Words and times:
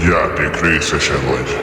egy 0.00 0.08
játék 0.08 0.60
részese 0.60 1.14
vagy. 1.28 1.62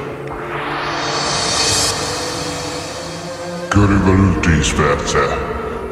Körülbelül 3.67 4.39
10 4.39 4.73
perce 4.73 5.37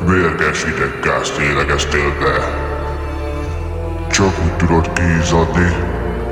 mérges 0.08 0.64
ideggázt 0.64 1.38
élegeztél 1.38 2.14
be. 2.20 2.64
Csak 4.12 4.44
úgy 4.44 4.56
tudod 4.56 4.92
kiízadni, 4.94 5.76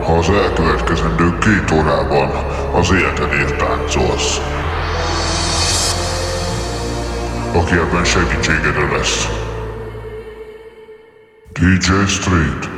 ha 0.01 0.17
az 0.17 0.29
elkövetkezendő 0.29 1.37
két 1.37 1.71
órában 1.71 2.29
az 2.73 2.91
életedért 2.91 3.57
táncolsz. 3.57 4.37
Aki 7.53 7.73
ebben 7.73 8.03
segítségedre 8.03 8.97
lesz. 8.97 9.27
DJ 11.53 12.05
Street. 12.07 12.72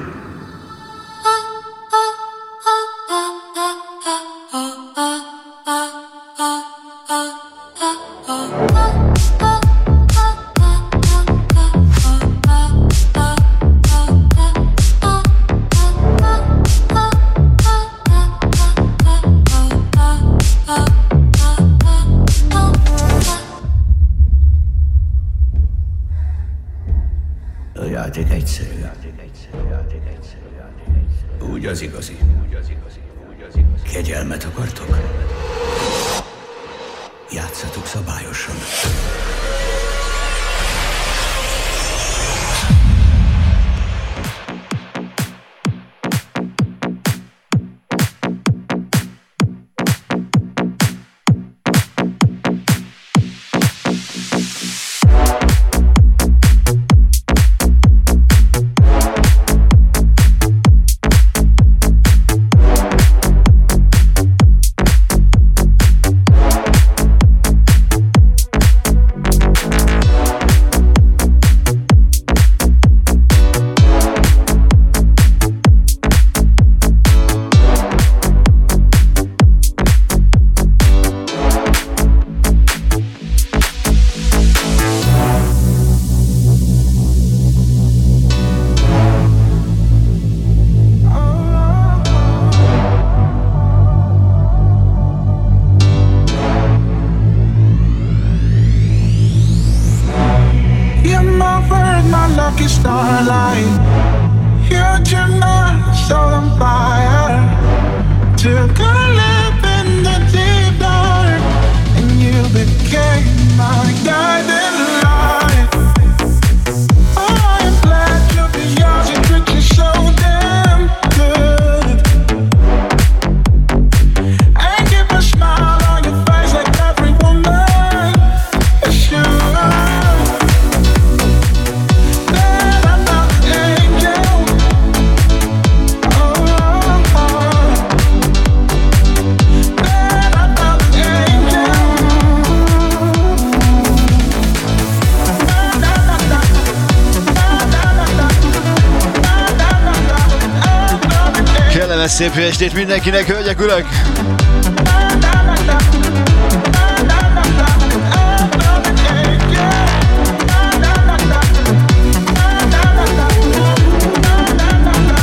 Estét 152.55 152.73
mindenkinek, 152.73 153.27
hölgyek, 153.27 153.59
urak! 153.59 153.85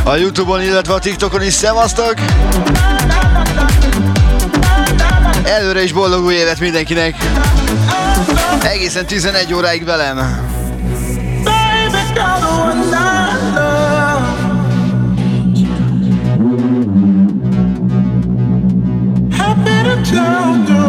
A 0.04 0.16
Youtube-on, 0.16 0.62
illetve 0.62 0.94
a 0.94 0.98
TikTokon 0.98 1.43
is 1.43 1.53
szevasztok! 1.53 2.15
Előre 5.44 5.82
is 5.82 5.93
boldog 5.93 6.25
új 6.25 6.34
évet 6.34 6.60
mindenkinek! 6.60 7.16
Egészen 8.62 9.06
11 9.06 9.54
óráig 9.54 9.84
velem! 9.84 10.50
Down 20.12 20.65
the 20.67 20.81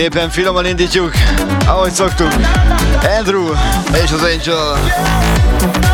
Szépen 0.00 0.30
finoman 0.30 0.66
indítjuk, 0.66 1.12
ahogy 1.66 1.92
szoktuk. 1.92 2.32
Andrew 3.18 3.52
és 4.04 4.10
az 4.10 4.22
Angel. 4.22 5.89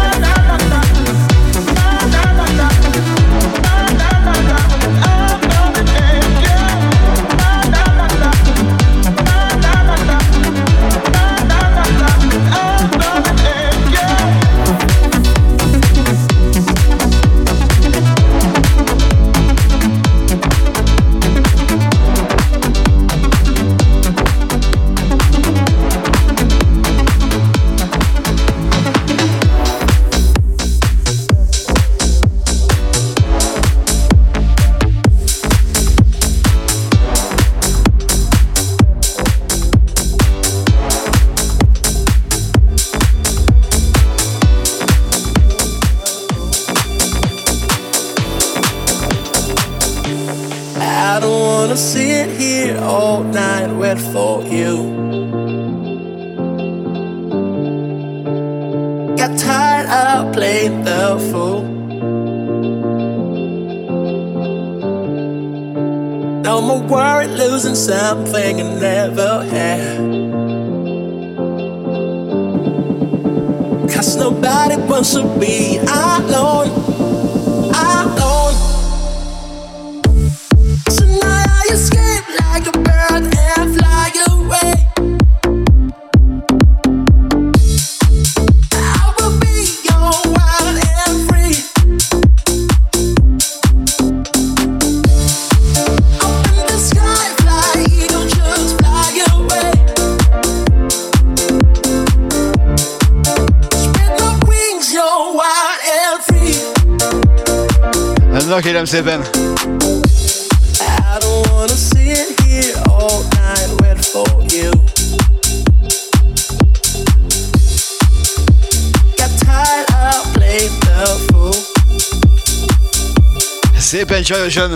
Csajosan! 124.26 124.70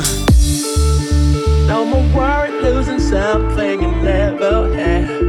No 1.67 1.85
more 1.85 2.07
worried 2.15 2.63
losing 2.63 3.01
something 3.01 3.83
you 3.83 3.91
never 4.03 4.69
had. 4.77 5.21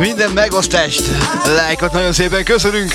Minden 0.00 0.30
megosztást, 0.30 1.02
lájkot 1.56 1.92
nagyon 1.92 2.12
szépen 2.12 2.44
köszönünk! 2.44 2.92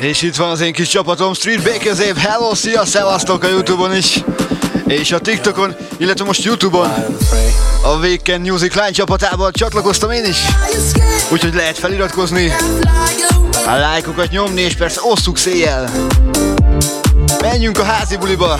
És 0.00 0.22
itt 0.22 0.36
van 0.36 0.50
az 0.50 0.60
én 0.60 0.72
kis 0.72 0.88
csapatom, 0.88 1.34
Street 1.34 1.62
Bakerzév, 1.62 2.16
hello, 2.16 2.54
szia, 2.54 2.84
szevasztok 2.84 3.42
a 3.42 3.48
Youtube-on 3.48 3.96
is, 3.96 4.22
és 4.86 5.12
a 5.12 5.18
TikTokon, 5.18 5.76
illetve 5.96 6.24
most 6.24 6.44
Youtube-on. 6.44 7.16
A 7.82 7.96
Weekend 7.96 8.46
Music 8.48 8.74
Line 8.74 8.90
csapatában 8.90 9.52
csatlakoztam 9.52 10.10
én 10.10 10.24
is, 10.24 10.36
úgyhogy 11.32 11.54
lehet 11.54 11.78
feliratkozni, 11.78 12.52
a 13.66 13.74
lájkokat 13.74 14.30
nyomni, 14.30 14.60
és 14.60 14.74
persze 14.74 15.00
osszuk 15.02 15.38
széjjel. 15.38 15.90
Menjünk 17.40 17.78
a 17.78 17.82
házi 17.82 18.16
buliba! 18.16 18.58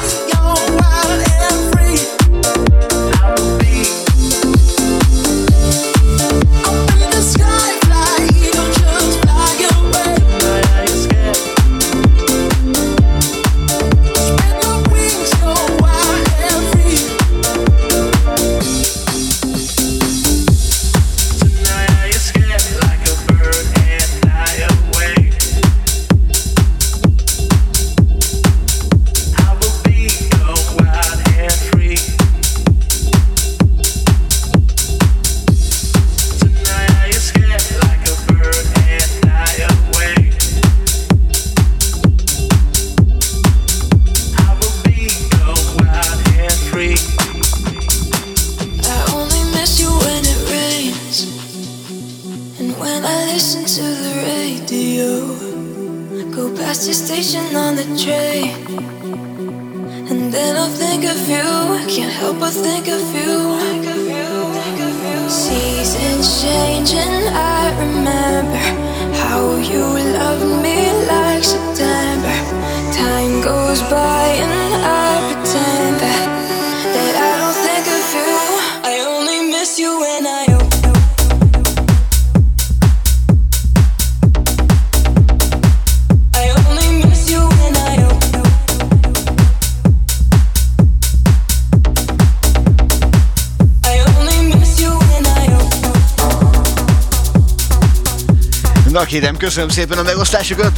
Kérem, 99.10 99.36
köszönöm 99.36 99.68
szépen 99.68 99.98
a 99.98 100.02
megosztásokat. 100.02 100.72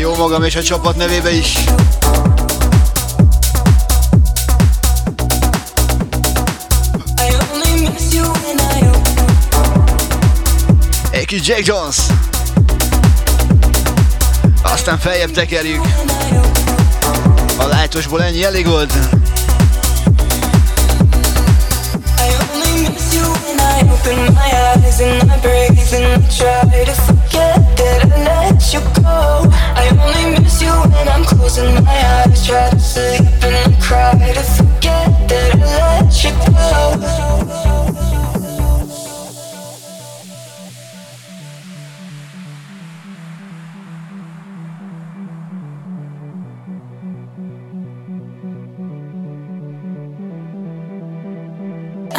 Jó 0.00 0.16
magam 0.16 0.42
és 0.42 0.56
a 0.56 0.62
csapat 0.62 0.96
nevébe 0.96 1.30
is. 1.30 1.58
Egy 11.10 11.26
kis 11.26 11.46
Jack 11.46 11.66
Jones. 11.66 11.96
Aztán 14.62 14.98
feljebb 14.98 15.30
tekerjük. 15.30 15.84
A 17.58 17.66
lájtosból 17.66 18.22
ennyi 18.22 18.44
elég 18.44 18.66
volt. 18.66 18.92
open 24.04 24.34
my 24.34 24.50
eyes 24.50 25.00
and 25.00 25.30
I 25.30 25.40
breathe 25.40 25.63
and 25.94 26.24
I 26.24 26.28
try 26.28 26.84
to 26.84 26.92
forget 27.06 27.76
that 27.78 28.00
I 28.04 28.50
let 28.50 28.72
you 28.72 28.80
go. 29.02 29.48
I 29.82 29.88
only 30.02 30.40
miss 30.42 30.60
you 30.60 30.72
when 30.72 31.08
I'm 31.08 31.24
closing 31.24 31.72
my 31.84 32.24
eyes. 32.24 32.46
Try 32.46 32.70
to 32.70 32.80
sleep 32.80 33.20
and 33.44 33.54
I 33.54 33.80
cry 33.80 34.32
to 34.32 34.42
forget 34.42 35.28
that 35.28 35.54
I 35.54 36.00
let 36.00 36.24
you 36.24 36.30
go. 36.52 37.63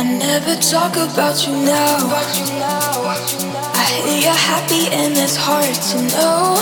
never 0.05 0.55
talk 0.61 0.93
about 0.95 1.47
you 1.47 1.53
now. 1.65 1.97
I 3.73 3.85
hear 4.05 4.21
you're 4.21 4.43
happy 4.53 4.87
and 4.93 5.17
it's 5.17 5.35
hard 5.35 5.73
to 5.89 5.97
know. 6.13 6.55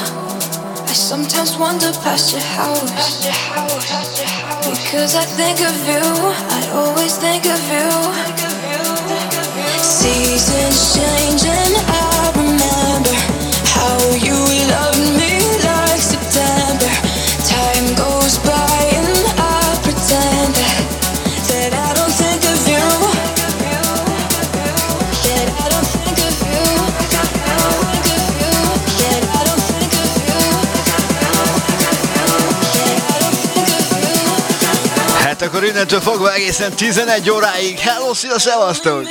I 0.87 0.93
sometimes 0.93 1.57
wander 1.57 1.91
past 2.03 2.31
your 2.31 2.41
house. 2.41 3.25
Because 4.63 5.15
I 5.15 5.25
think 5.25 5.59
of 5.59 5.75
you, 5.87 6.05
I 6.57 6.61
always 6.73 7.17
think 7.17 7.45
of 7.45 7.61
you. 7.73 7.89
Seasons 9.83 10.95
change 10.95 11.43
and 11.45 11.75
I 11.87 12.31
remember 12.39 13.15
how 13.75 13.97
you 14.25 14.37
loved 14.71 14.92
innentől 35.65 36.01
fogva 36.01 36.33
egészen 36.33 36.71
11 36.71 37.29
óráig. 37.29 37.79
Hello, 37.79 38.13
szia, 38.13 38.39
szevasztok! 38.39 39.07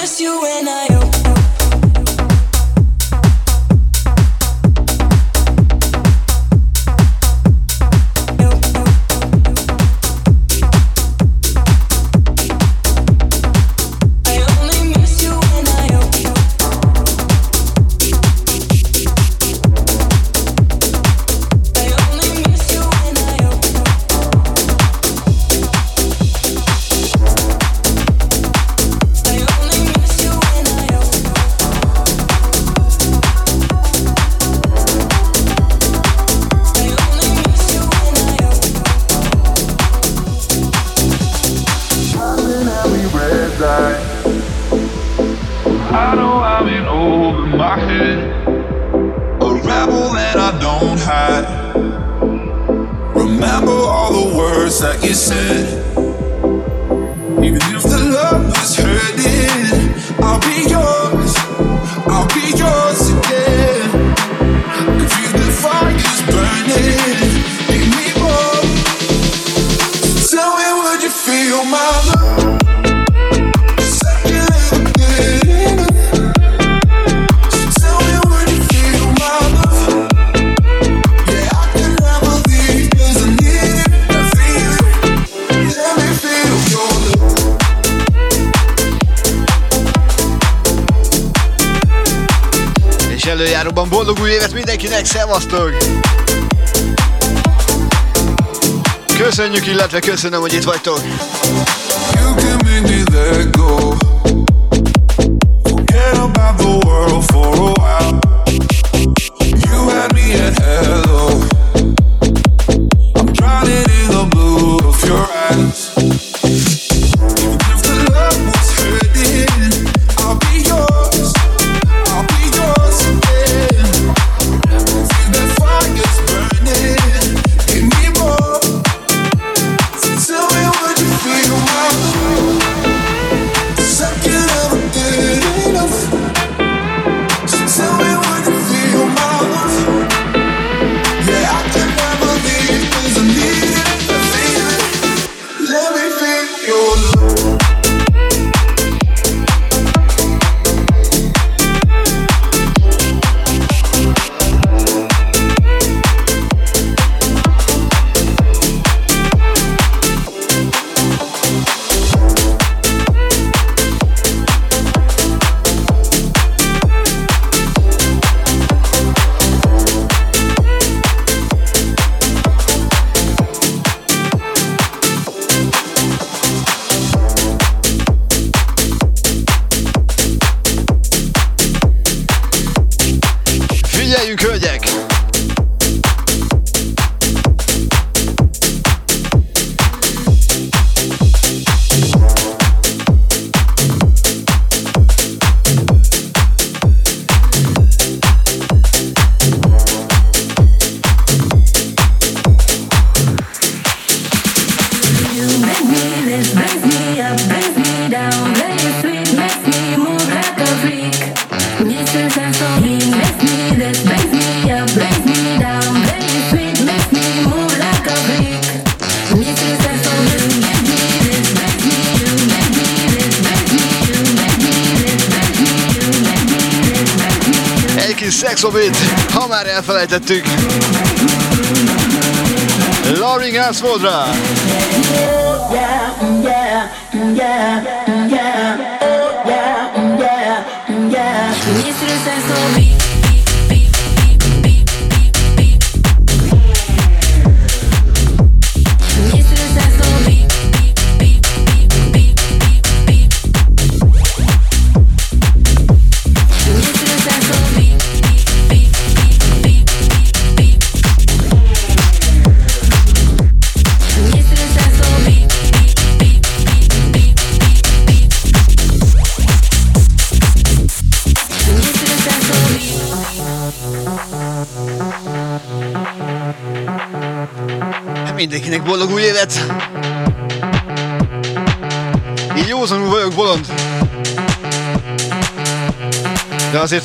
illetve 99.83 100.11
köszönöm, 100.11 100.41
hogy 100.41 100.53
itt 100.53 100.63
vagytok. 100.63 101.32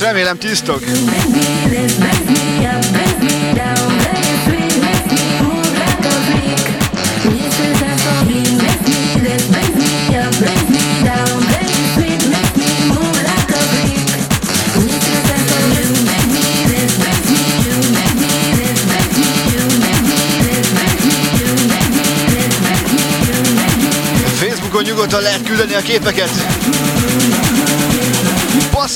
Remélem 0.08 0.38
tisztok. 0.38 0.84
Facebookon 24.40 24.84
nyugodtan 24.84 25.22
lehet 25.22 25.44
küldeni 25.44 25.74
a 25.74 25.80
képeket. 25.80 26.30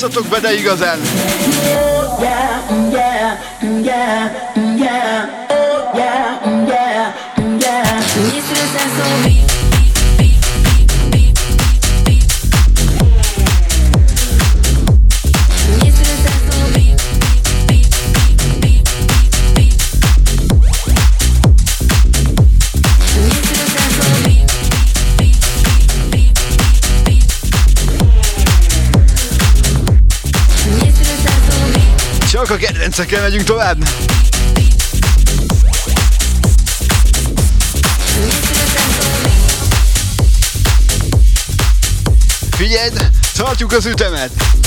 Passzatok 0.01 0.29
be, 0.29 0.39
de 0.39 0.53
igazán! 0.57 0.99
Yeah, 2.19 2.91
yeah, 2.91 3.37
yeah, 3.83 4.31
yeah, 4.77 5.37
oh 5.37 5.40
Kedvencekkel 32.91 33.29
megyünk 33.29 33.45
tovább. 33.45 33.83
Figyeld, 42.51 43.09
tartjuk 43.35 43.71
az 43.71 43.85
ütemet! 43.85 44.60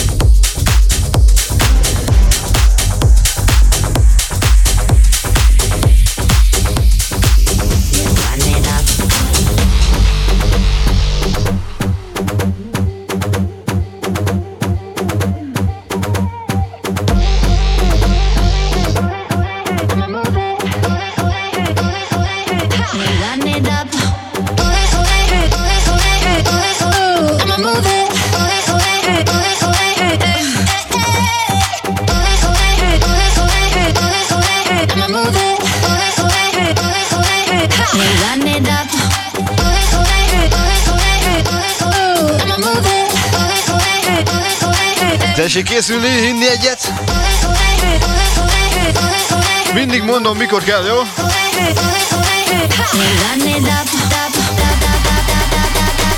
Mondom, 50.35 50.59
mikor 50.59 50.63
kell, 50.63 50.85
jó? 50.85 51.03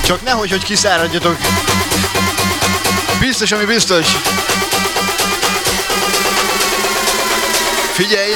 Csak 0.02 0.22
nehogy, 0.22 0.50
hogy 0.50 0.64
kiszáradjatok. 0.64 1.36
Biztos, 3.20 3.52
ami 3.52 3.64
biztos. 3.64 4.06
Figyelj! 7.92 8.32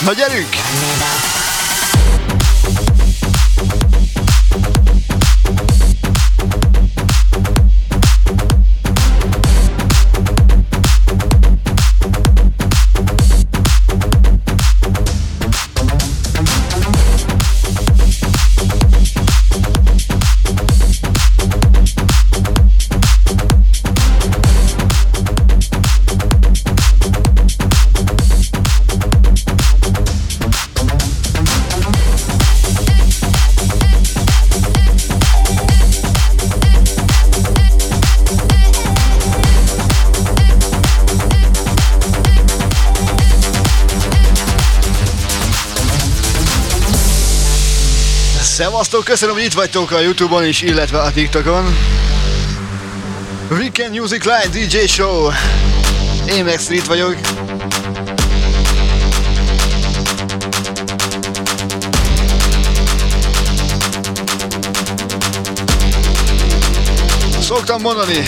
Na 0.00 0.12
gyerünk! 0.12 0.56
Szevasztok, 48.90 49.14
köszönöm, 49.14 49.34
hogy 49.34 49.44
itt 49.44 49.52
vagytok 49.52 49.90
a 49.90 50.00
Youtube-on 50.00 50.44
is, 50.44 50.62
illetve 50.62 50.98
a 50.98 51.12
TikTokon. 51.12 51.76
Weekend 53.50 53.98
Music 53.98 54.24
Line 54.24 54.66
DJ 54.66 54.86
Show. 54.86 55.30
Én 56.26 56.44
meg 56.44 56.58
Street 56.58 56.86
vagyok. 56.86 57.16
Szoktam 67.40 67.80
mondani, 67.80 68.22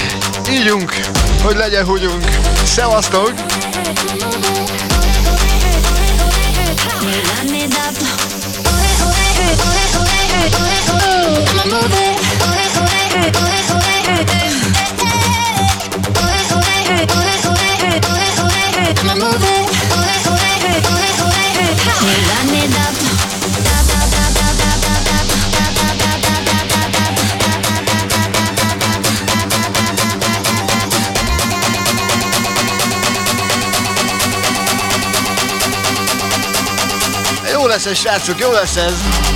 ígyunk, 0.50 0.94
hogy 1.42 1.56
legyen 1.56 1.84
húgyunk. 1.84 2.24
Szevasztok! 2.64 3.32
Lesz 37.72 37.86
ez, 37.86 37.98
srácok, 37.98 38.40
jó 38.40 38.52
lesz 38.52 38.76
ez! 38.76 39.31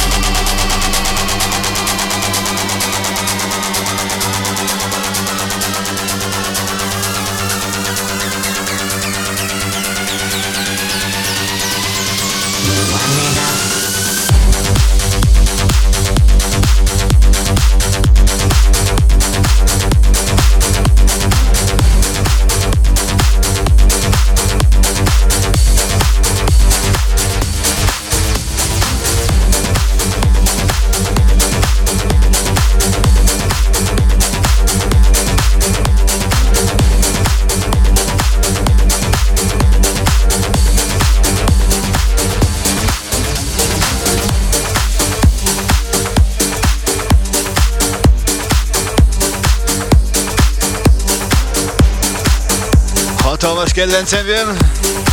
Thomas 53.47 53.73
Geldensen 53.73 54.27
wir. 54.27 55.06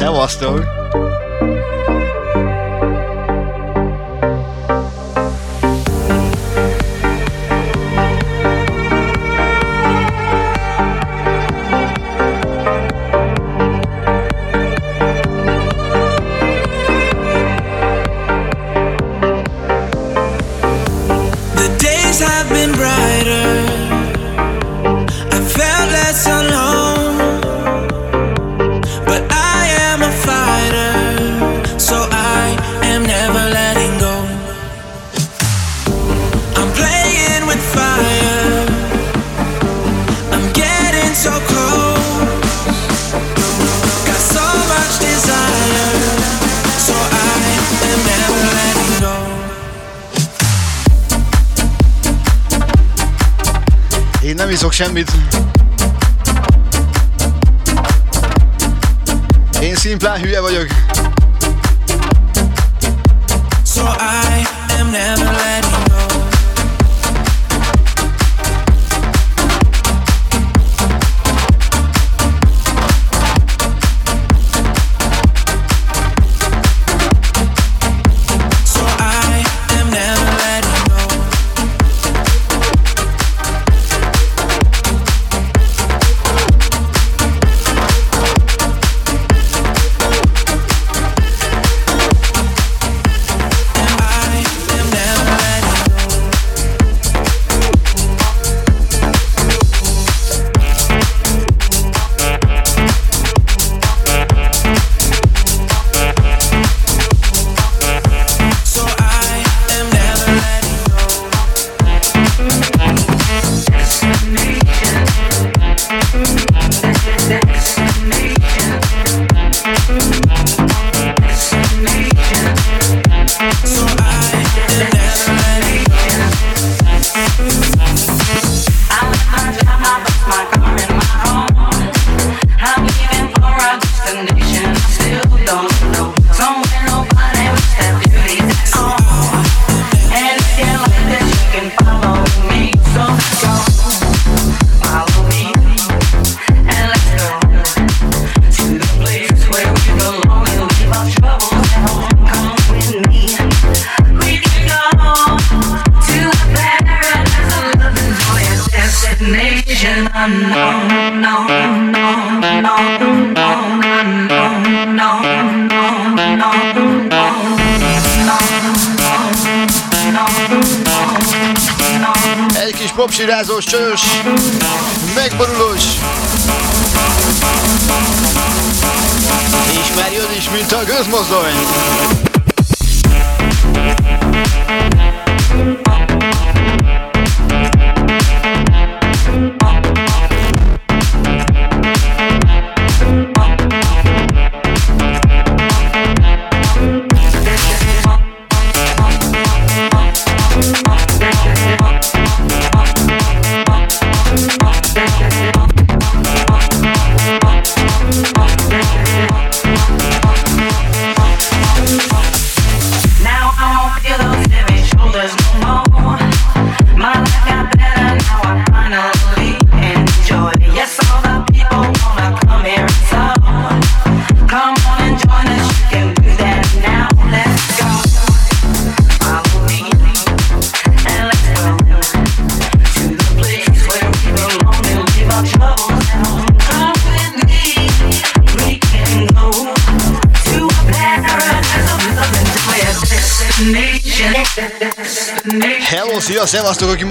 Szevasztok, 0.00 0.69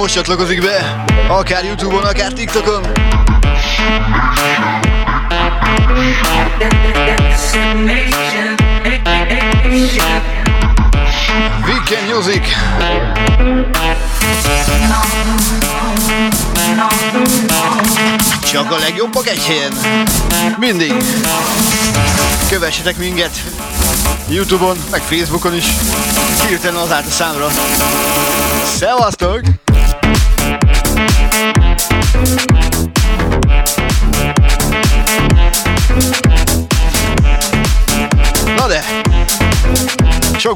most 0.09 0.21
csatlakozik 0.21 0.61
be, 0.61 1.05
akár 1.27 1.63
Youtube-on, 1.63 2.03
akár 2.03 2.33
TikTokon. 2.33 2.81
Weekend 11.65 12.13
Music. 12.13 12.47
Csak 18.51 18.71
a 18.71 18.77
legjobbak 18.77 19.27
egy 19.27 19.45
helyen. 19.45 19.73
Mindig. 20.57 20.93
Kövessetek 22.49 22.97
minket 22.97 23.31
Youtube-on, 24.27 24.77
meg 24.91 25.01
Facebookon 25.01 25.55
is. 25.55 25.65
Hirtelen 26.47 26.81
az 26.81 26.91
állt 26.91 27.07
a 27.07 27.11
számra. 27.11 27.47
Szevasztok! 28.77 29.58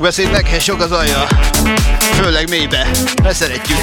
Beszédnek, 0.04 0.62
sok 0.62 0.82
az 0.82 0.92
alja. 0.92 1.28
Főleg 2.00 2.50
mélybe, 2.50 2.88
mert 3.24 3.36
szeretjük. 3.36 3.78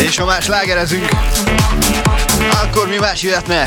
És 0.00 0.16
ha 0.16 0.24
más 0.24 0.46
lágerezünk, 0.46 1.08
akkor 2.62 2.88
mi 2.88 2.96
más 2.96 3.22
jöhetne? 3.22 3.66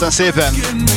Aztán 0.00 0.32
szépen. 0.32 0.89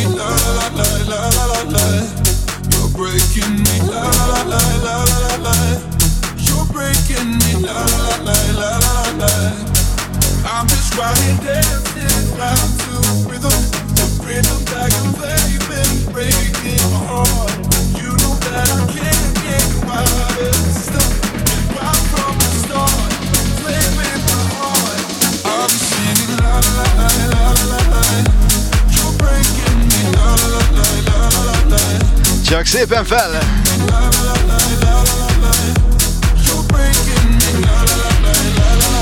Csak 32.63 32.71
szépen 32.71 33.05
fel! 33.05 33.39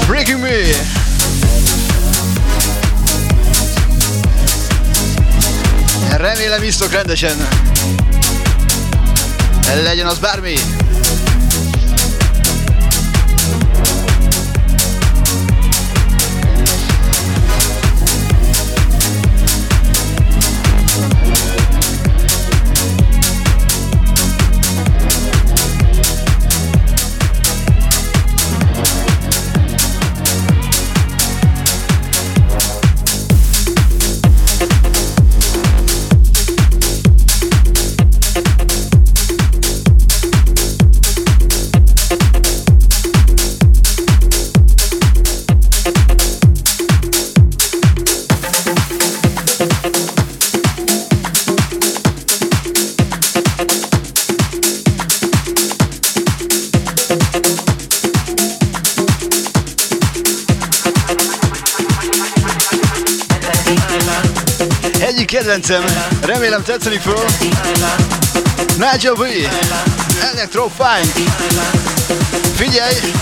Breaking 0.08 0.40
me! 0.40 0.50
Remélem 6.18 6.64
isztok 6.64 6.92
rendesen. 6.92 7.48
Legyen 9.84 10.08
az 10.08 10.18
bármi. 10.18 10.56
Nigel 69.02 69.16
V, 69.16 69.50
Electro 70.32 70.70
Fine. 70.70 71.12
Figyelj! 72.54 73.21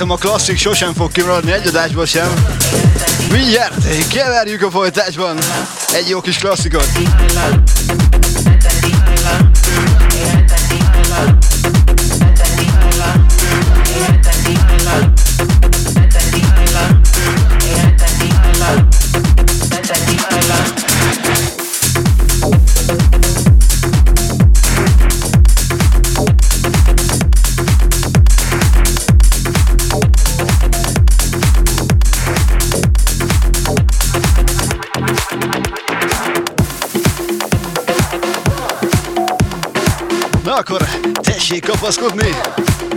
Úgy 0.00 0.06
látom 0.06 0.28
a 0.28 0.28
klasszik 0.28 0.58
sosem 0.58 0.94
fog 0.94 1.12
kimaradni 1.12 1.52
egy 1.52 1.66
adásból 1.66 2.06
sem. 2.06 2.34
Mindjárt 3.32 4.08
keverjük 4.08 4.62
a 4.62 4.70
folytásban 4.70 5.38
egy 5.92 6.08
jó 6.08 6.20
kis 6.20 6.38
klasszikot. 6.38 6.88
Kafa 41.60 41.92
Skutnik. 41.92 42.89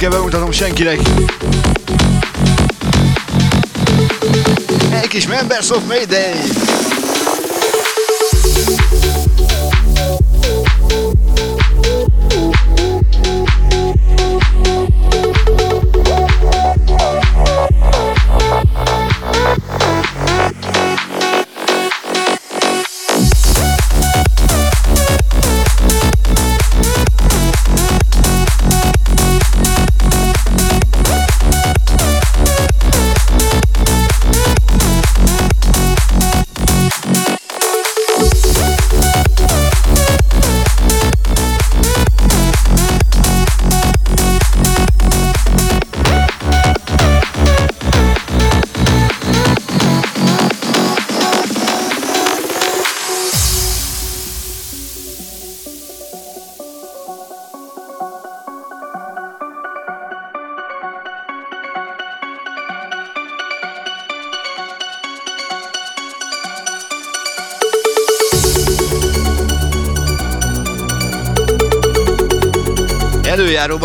Kell 0.00 0.10
bemutatom 0.10 0.52
senkinek. 0.52 1.00
Egy 5.02 5.08
kis 5.08 5.26
Members 5.26 5.70
of 5.70 5.86
Mayday! 5.86 6.69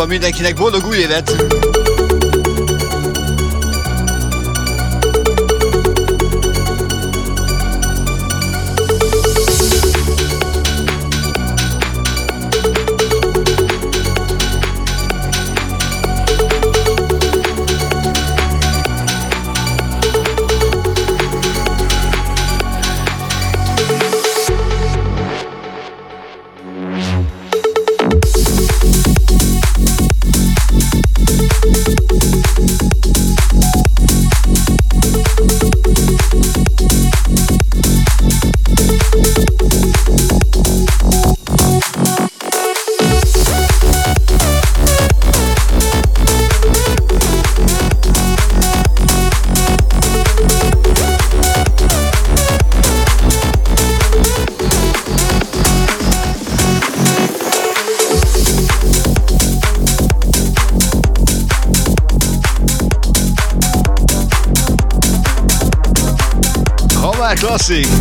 Mindenkinek 0.06 0.54
boldog 0.54 0.86
új 0.86 0.96
évet! 0.96 1.36
See. 67.66 67.95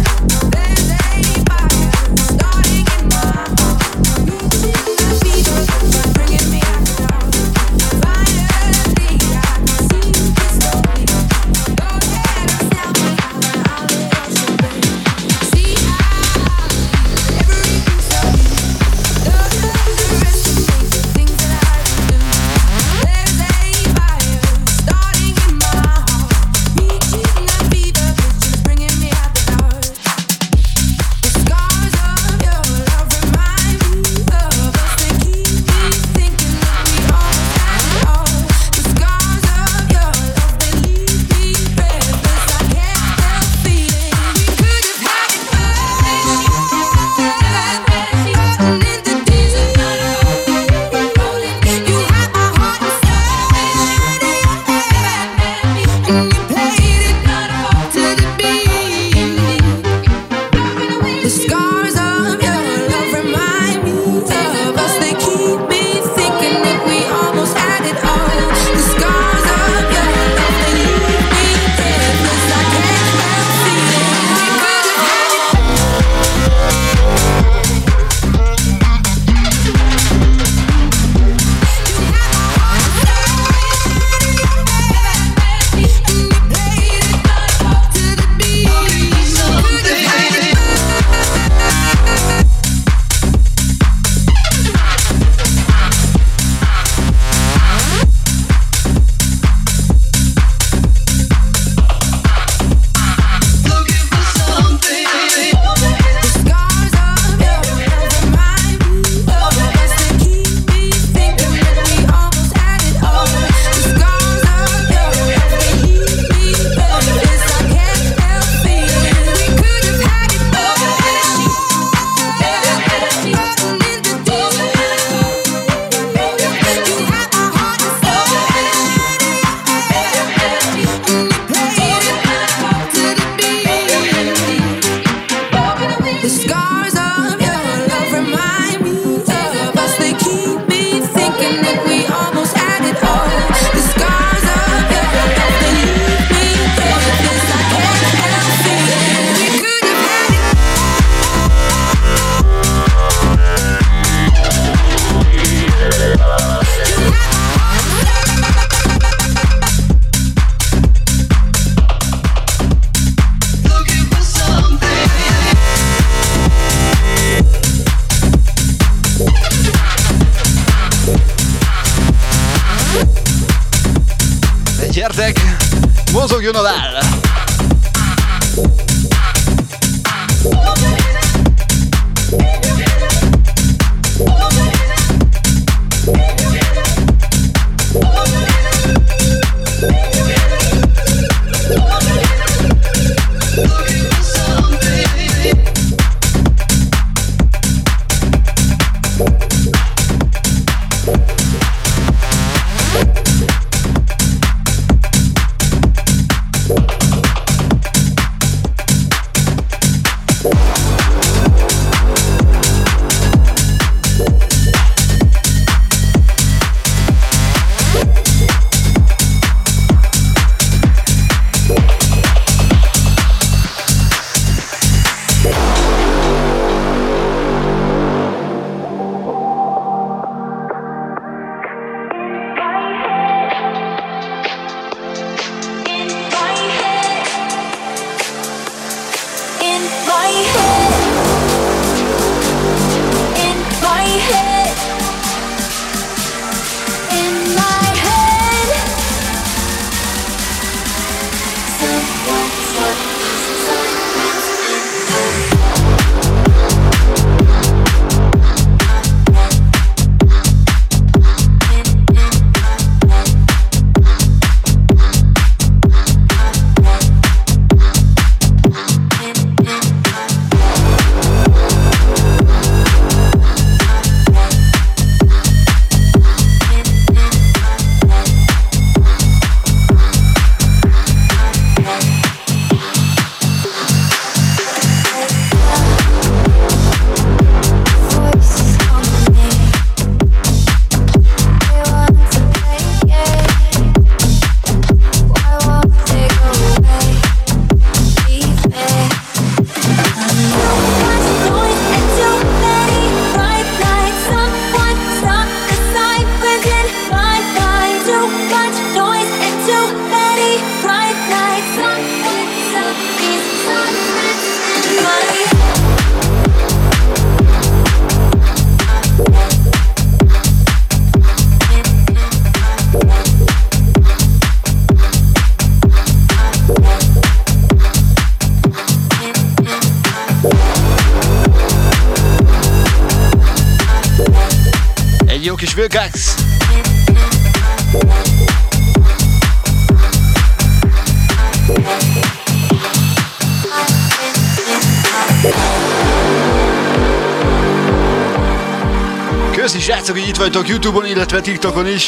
Illetve 351.36 351.60
TikTokon 351.60 351.86
is. 351.88 352.04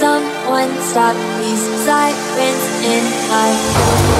Someone 0.00 0.72
stop 0.80 1.16
these 1.40 1.64
sirens 1.84 2.64
in 2.82 3.04
my 3.28 4.16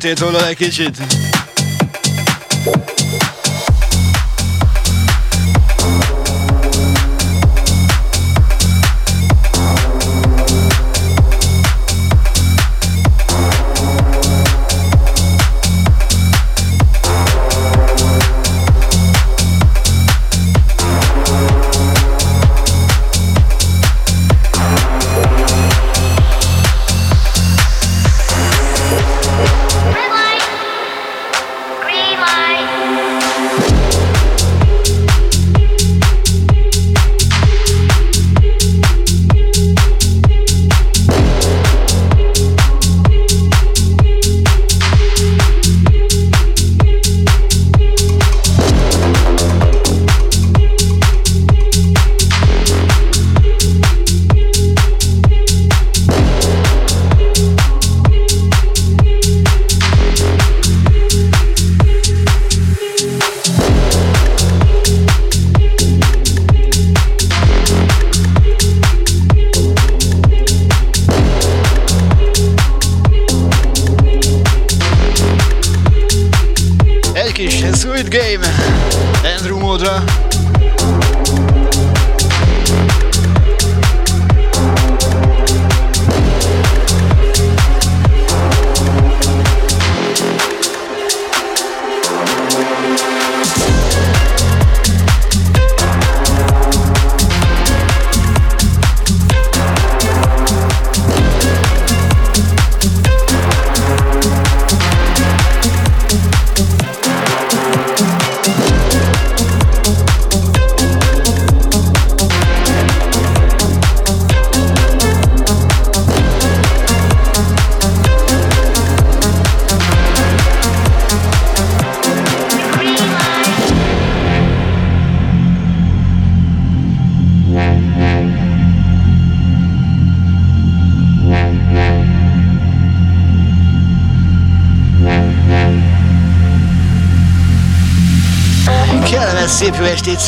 sötét 0.00 0.20
oldal 0.20 0.46
egy 0.46 0.56
kicsit. 0.56 1.27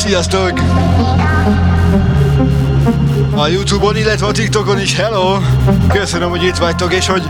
Sziasztok! 0.01 0.59
A 3.35 3.47
Youtube-on, 3.47 3.97
illetve 3.97 4.25
a 4.25 4.31
TikTokon 4.31 4.79
is, 4.79 4.95
hello! 4.95 5.37
Köszönöm, 5.87 6.29
hogy 6.29 6.43
itt 6.43 6.55
vagytok, 6.55 6.93
és 6.93 7.07
hogy 7.07 7.23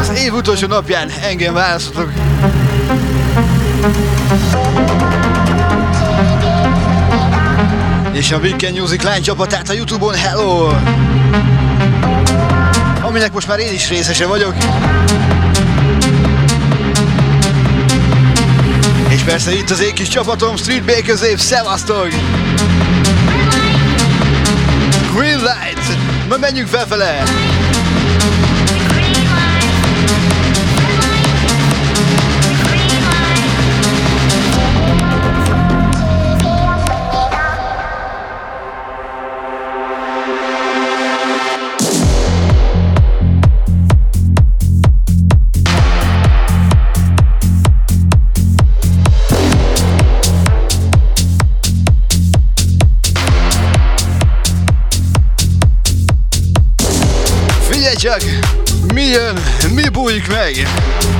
az 0.00 0.18
év 0.24 0.34
utolsó 0.34 0.66
napján 0.66 1.08
engem 1.22 1.54
választotok. 1.54 2.12
És 8.12 8.32
a 8.32 8.38
Weekend 8.38 8.78
Music 8.78 9.02
Line 9.02 9.20
csapatát 9.20 9.68
a 9.68 9.72
Youtube-on, 9.72 10.14
hello! 10.14 10.68
Aminek 13.02 13.32
most 13.32 13.48
már 13.48 13.58
én 13.58 13.72
is 13.72 13.88
részese 13.88 14.26
vagyok. 14.26 14.54
Persze 19.22 19.52
itt 19.52 19.70
az 19.70 19.80
én 19.80 19.94
csapatom, 19.94 20.56
Street 20.56 20.84
Bakers 20.84 21.20
Ave, 21.20 21.36
szevasztok! 21.36 22.08
Green 25.14 25.38
Light, 25.38 25.98
ma 26.28 26.36
menjünk 26.36 26.68
felfele! 26.68 27.22
Mi 60.14 60.20
bújik 60.20 61.13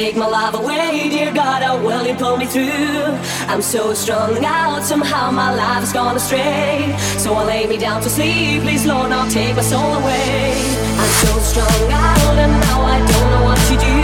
take 0.00 0.16
my 0.16 0.26
life 0.26 0.54
away, 0.54 1.10
dear 1.10 1.30
God, 1.30 1.62
oh, 1.62 1.66
how 1.66 1.84
will 1.86 2.06
you 2.06 2.14
pull 2.14 2.36
me 2.38 2.46
through? 2.46 3.04
I'm 3.52 3.60
so 3.60 3.92
strung 3.92 4.42
out, 4.42 4.82
somehow 4.82 5.30
my 5.30 5.54
life's 5.54 5.92
gone 5.92 6.16
astray. 6.16 6.96
So 7.18 7.34
I 7.34 7.44
lay 7.44 7.66
me 7.66 7.76
down 7.76 8.00
to 8.04 8.08
sleep, 8.08 8.62
please 8.62 8.86
Lord, 8.86 9.10
now 9.10 9.28
take 9.28 9.54
my 9.56 9.62
soul 9.72 9.92
away. 10.00 10.56
I'm 11.02 11.12
so 11.24 11.32
strung 11.50 11.92
out, 11.92 12.36
and 12.44 12.52
now 12.66 12.80
I 12.94 12.98
don't 13.10 13.28
know 13.32 13.42
what 13.48 13.60
to 13.68 13.74
do. 13.86 13.94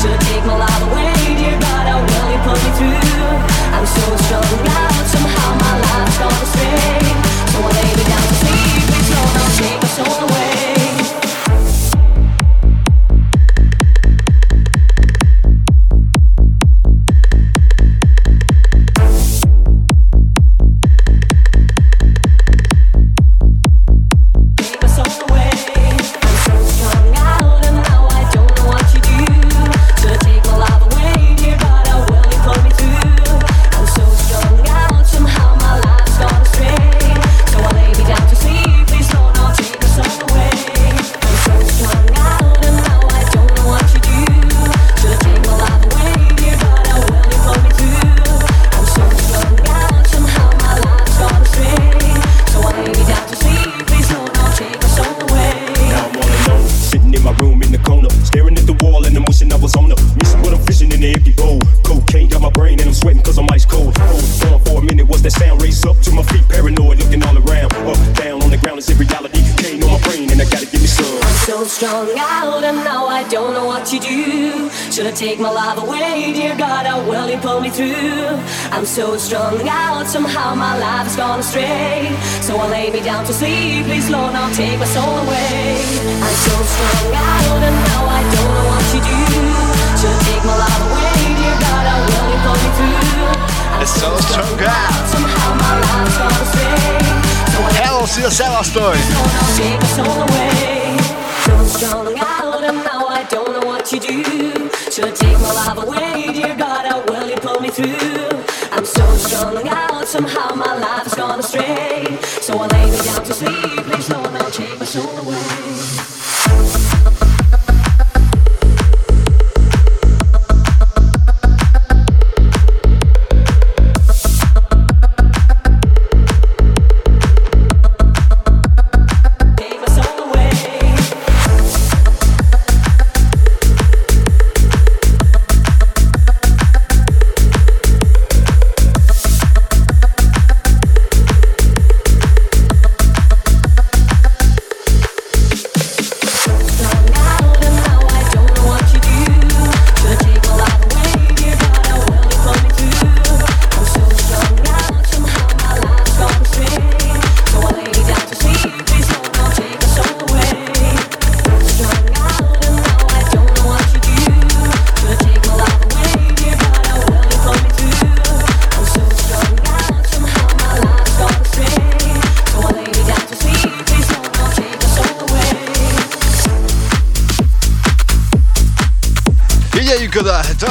Should 0.00 0.12
I 0.12 0.20
take 0.28 0.44
my 0.44 0.56
life 0.66 0.82
away, 0.88 1.16
dear 1.40 1.56
God, 1.66 1.84
oh, 1.92 2.04
how 2.12 2.20
will 2.20 2.30
you 2.34 2.40
pull 2.44 2.60
me 2.64 2.70
through? 2.78 3.32
I'm 3.76 3.86
so 3.96 4.04
strung 4.28 4.60
out, 4.76 5.04
somehow 5.14 5.48
my 5.64 5.74
life's 5.88 6.18
gone 6.20 6.40
astray. 6.46 7.00
So 7.52 7.58
I 7.64 7.70
lay 7.80 7.92
me 7.96 8.04
down 8.12 8.24
to 8.28 8.36
sleep, 8.44 8.82
please 8.92 9.08
Lord, 9.14 9.32
now 9.36 9.48
take 9.56 9.78
my 9.84 9.90
soul 9.96 10.28
away. 10.28 10.43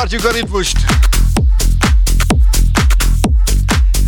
Tartjuk 0.10 0.26
a 0.26 0.32
ritmust. 0.32 0.78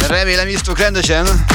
Remélem 0.07 0.47
isztok 0.47 0.77
rendesen. 0.77 1.45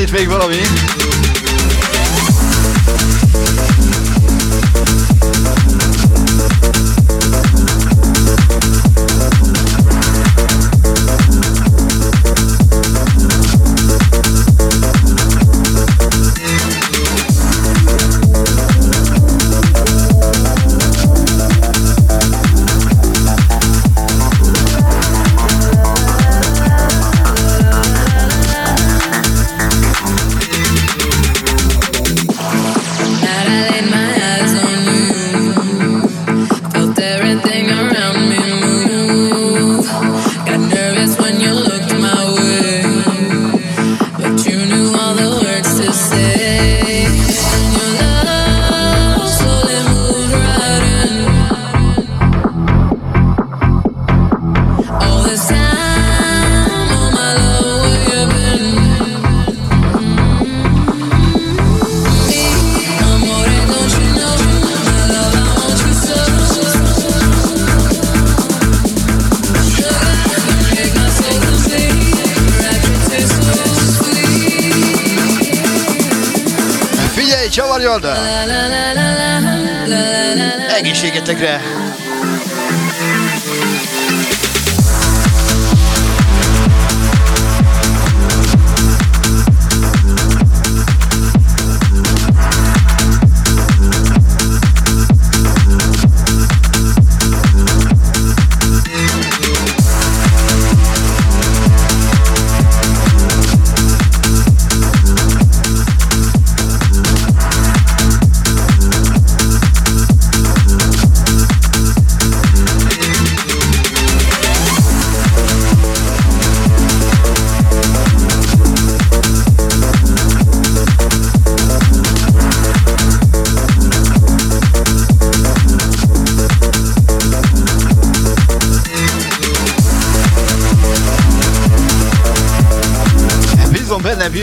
Itt 0.00 0.10
még 0.12 0.28
valami. 0.28 0.69
szegénységetekre. 80.94 81.60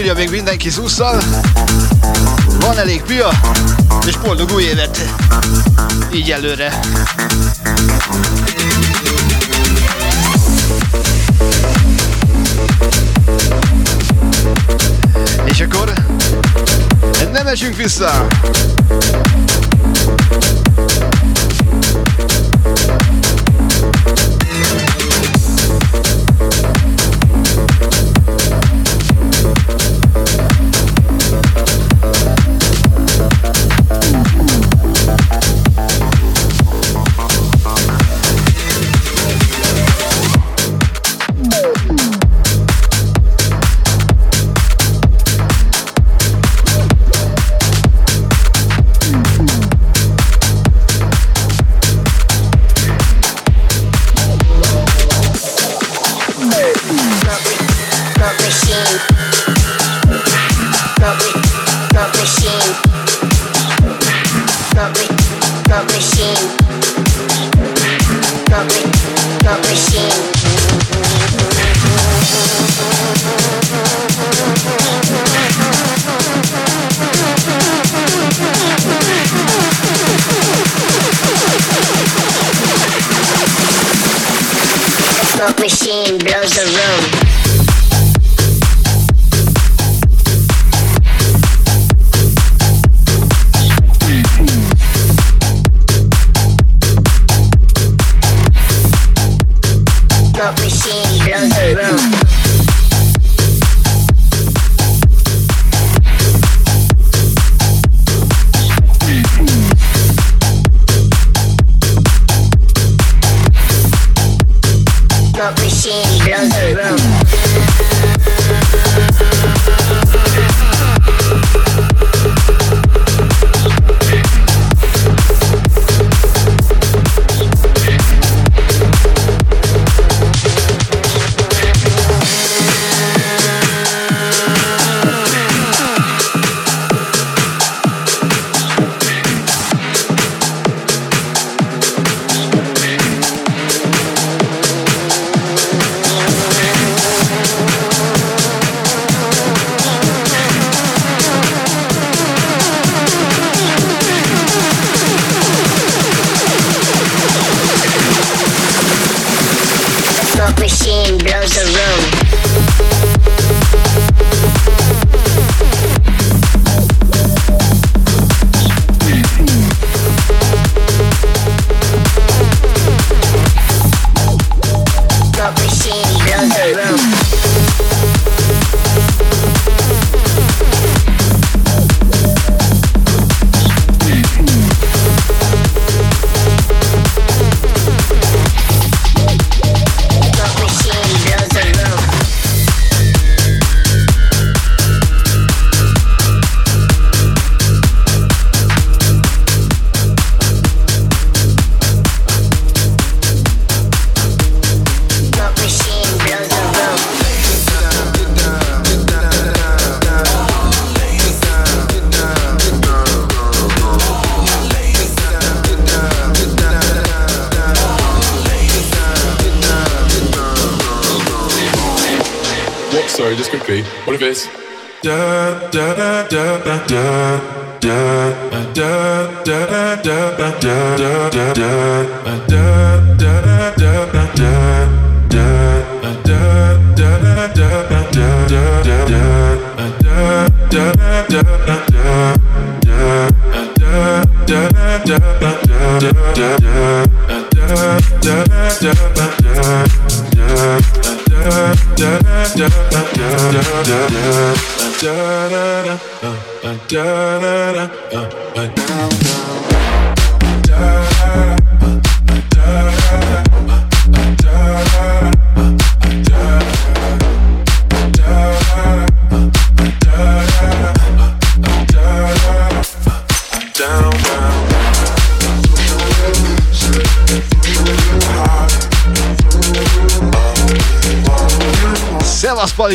Bírja 0.07 0.21
még 0.25 0.35
mindenki 0.35 0.69
szusszal. 0.69 1.21
Van 2.59 2.77
elég 2.77 3.01
pia, 3.01 3.29
és 4.07 4.17
boldog 4.17 4.51
új 4.51 4.63
évet. 4.63 5.13
Így 6.13 6.31
előre. 6.31 6.79
És 15.45 15.59
akkor 15.59 15.93
nem 17.31 17.47
esünk 17.47 17.75
vissza. 17.75 18.27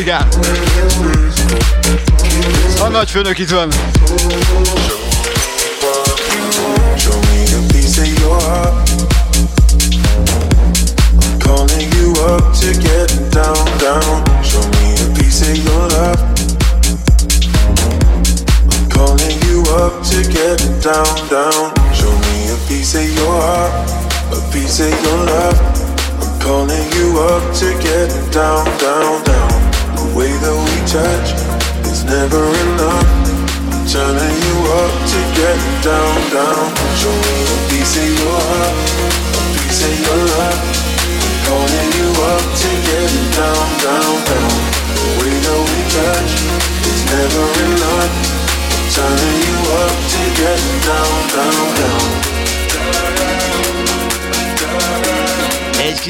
Paligán! 0.03 0.27
A 2.79 2.87
nagyfőnök 2.87 3.37
itt 3.37 3.49
van. 3.49 3.69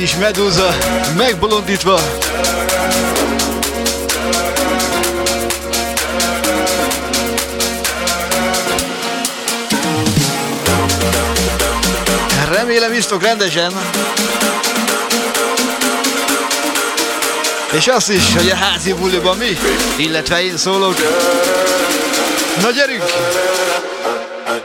Kis 0.03 0.15
medúza, 0.15 0.75
megbolondítva. 1.17 1.99
Remélem 12.51 12.93
isztok 12.93 13.23
rendesen. 13.23 13.71
És 17.71 17.87
azt 17.87 18.09
is, 18.09 18.35
hogy 18.35 18.49
a 18.49 18.55
házi 18.55 18.93
buliban 18.93 19.37
mi, 19.37 19.57
illetve 19.95 20.43
én 20.43 20.57
szólok. 20.57 20.95
Na 22.61 22.71
gyerünk! 22.71 23.03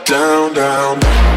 Down, 0.05 0.53
down. 0.53 1.28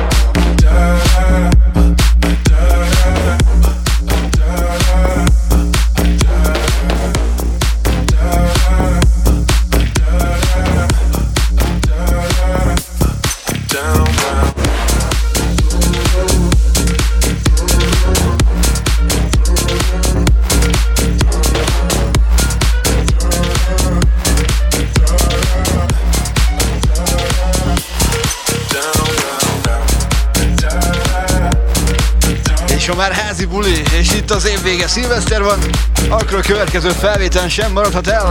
Az 34.32 34.46
év 34.46 34.62
vége 34.62 34.88
szilveszter 34.88 35.42
van, 35.42 35.58
akkor 36.08 36.38
a 36.38 36.40
következő 36.40 36.88
felvételen 36.88 37.48
sem 37.48 37.72
maradhat 37.72 38.06
el. 38.06 38.28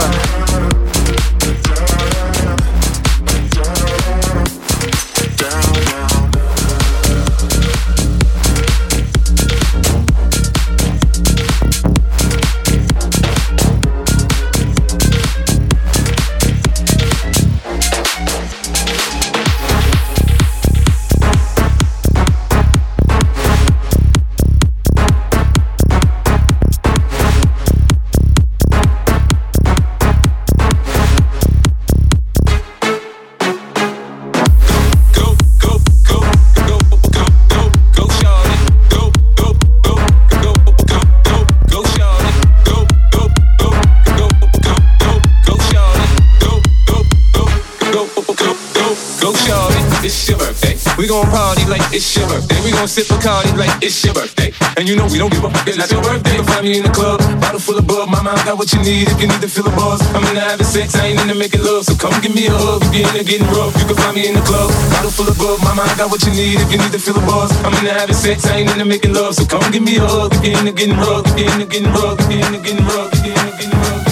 Sip 52.92 53.08
Bacardi 53.08 53.56
like 53.56 53.72
it's 53.80 54.04
your 54.04 54.14
birthday. 54.14 54.52
And 54.76 54.84
you 54.84 55.00
know 55.00 55.08
we 55.08 55.16
don't 55.16 55.32
give 55.32 55.48
up. 55.48 55.56
It's 55.64 55.80
not 55.80 55.88
your 55.88 56.04
birthday. 56.04 56.36
You 56.36 56.44
can 56.44 56.48
find 56.52 56.64
me 56.68 56.76
in 56.76 56.84
the 56.84 56.92
club, 56.92 57.24
bottle 57.40 57.64
full 57.64 57.80
of 57.80 57.88
bub. 57.88 58.12
Mama, 58.12 58.36
I 58.36 58.44
got 58.44 58.60
what 58.60 58.68
you 58.76 58.84
need 58.84 59.08
if 59.08 59.16
you 59.16 59.32
need 59.32 59.40
to 59.40 59.48
feel 59.48 59.64
the 59.64 59.72
buzz. 59.80 60.04
I'm 60.12 60.20
into 60.28 60.44
having 60.44 60.68
sex, 60.68 61.00
I 61.00 61.16
ain't 61.16 61.22
into 61.24 61.36
making 61.36 61.64
love. 61.64 61.88
So 61.88 61.96
come 61.96 62.12
give 62.20 62.36
me 62.36 62.52
a 62.52 62.52
hug 62.52 62.84
if 62.84 62.92
you're 62.92 63.08
into 63.08 63.24
getting 63.24 63.48
rough. 63.56 63.72
You 63.80 63.88
can 63.88 63.96
find 63.96 64.16
me 64.20 64.28
in 64.28 64.36
the 64.36 64.44
club, 64.44 64.68
bottle 64.92 65.12
full 65.16 65.28
of 65.32 65.40
bub. 65.40 65.64
Mama, 65.64 65.88
I 65.88 65.96
got 65.96 66.12
what 66.12 66.20
you 66.28 66.36
need 66.36 66.60
if 66.60 66.68
you 66.68 66.84
need 66.84 66.92
to 66.92 67.00
feel 67.00 67.16
the 67.16 67.24
buzz. 67.24 67.56
I'm 67.64 67.72
into 67.80 67.96
having 67.96 68.16
sex, 68.16 68.44
I 68.52 68.60
ain't 68.60 68.72
into 68.76 68.84
making 68.84 69.16
love. 69.16 69.40
So 69.40 69.48
come 69.48 69.64
give 69.72 69.88
me 69.88 69.96
a 69.96 70.04
hug 70.04 70.36
if 70.36 70.44
you're 70.44 70.60
into 70.60 70.76
getting 70.76 71.00
rough. 71.00 71.24
If 71.32 71.40
you're 71.40 71.54
into 71.56 71.72
getting 71.72 71.96
rough. 71.96 72.20
If 72.20 72.28
you're 72.28 72.44
into 72.44 72.60
getting 72.60 72.84
rough. 72.92 73.08
If 73.16 73.24
you're 73.24 73.40
into 73.40 73.56
getting 73.56 73.80
rough. 73.80 74.12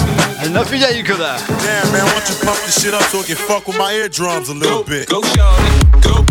Na 0.50 0.64
figyeljünk 0.64 1.10
oda! 1.14 1.36
Damn, 1.46 1.92
man, 1.92 2.04
why 2.04 2.12
don't 2.12 2.28
you 2.28 2.34
pump 2.42 2.58
this 2.64 2.80
shit 2.82 2.94
up 2.94 3.02
so 3.12 3.20
it 3.20 3.26
can 3.26 3.36
fuck 3.36 3.68
with 3.68 3.78
my 3.78 3.92
eardrums 3.92 4.48
a 4.48 4.54
little 4.54 4.82
bit? 4.82 5.06
Go, 5.08 5.20
shawty. 5.20 6.00
Go, 6.00 6.00
go, 6.00 6.24
go, 6.24 6.29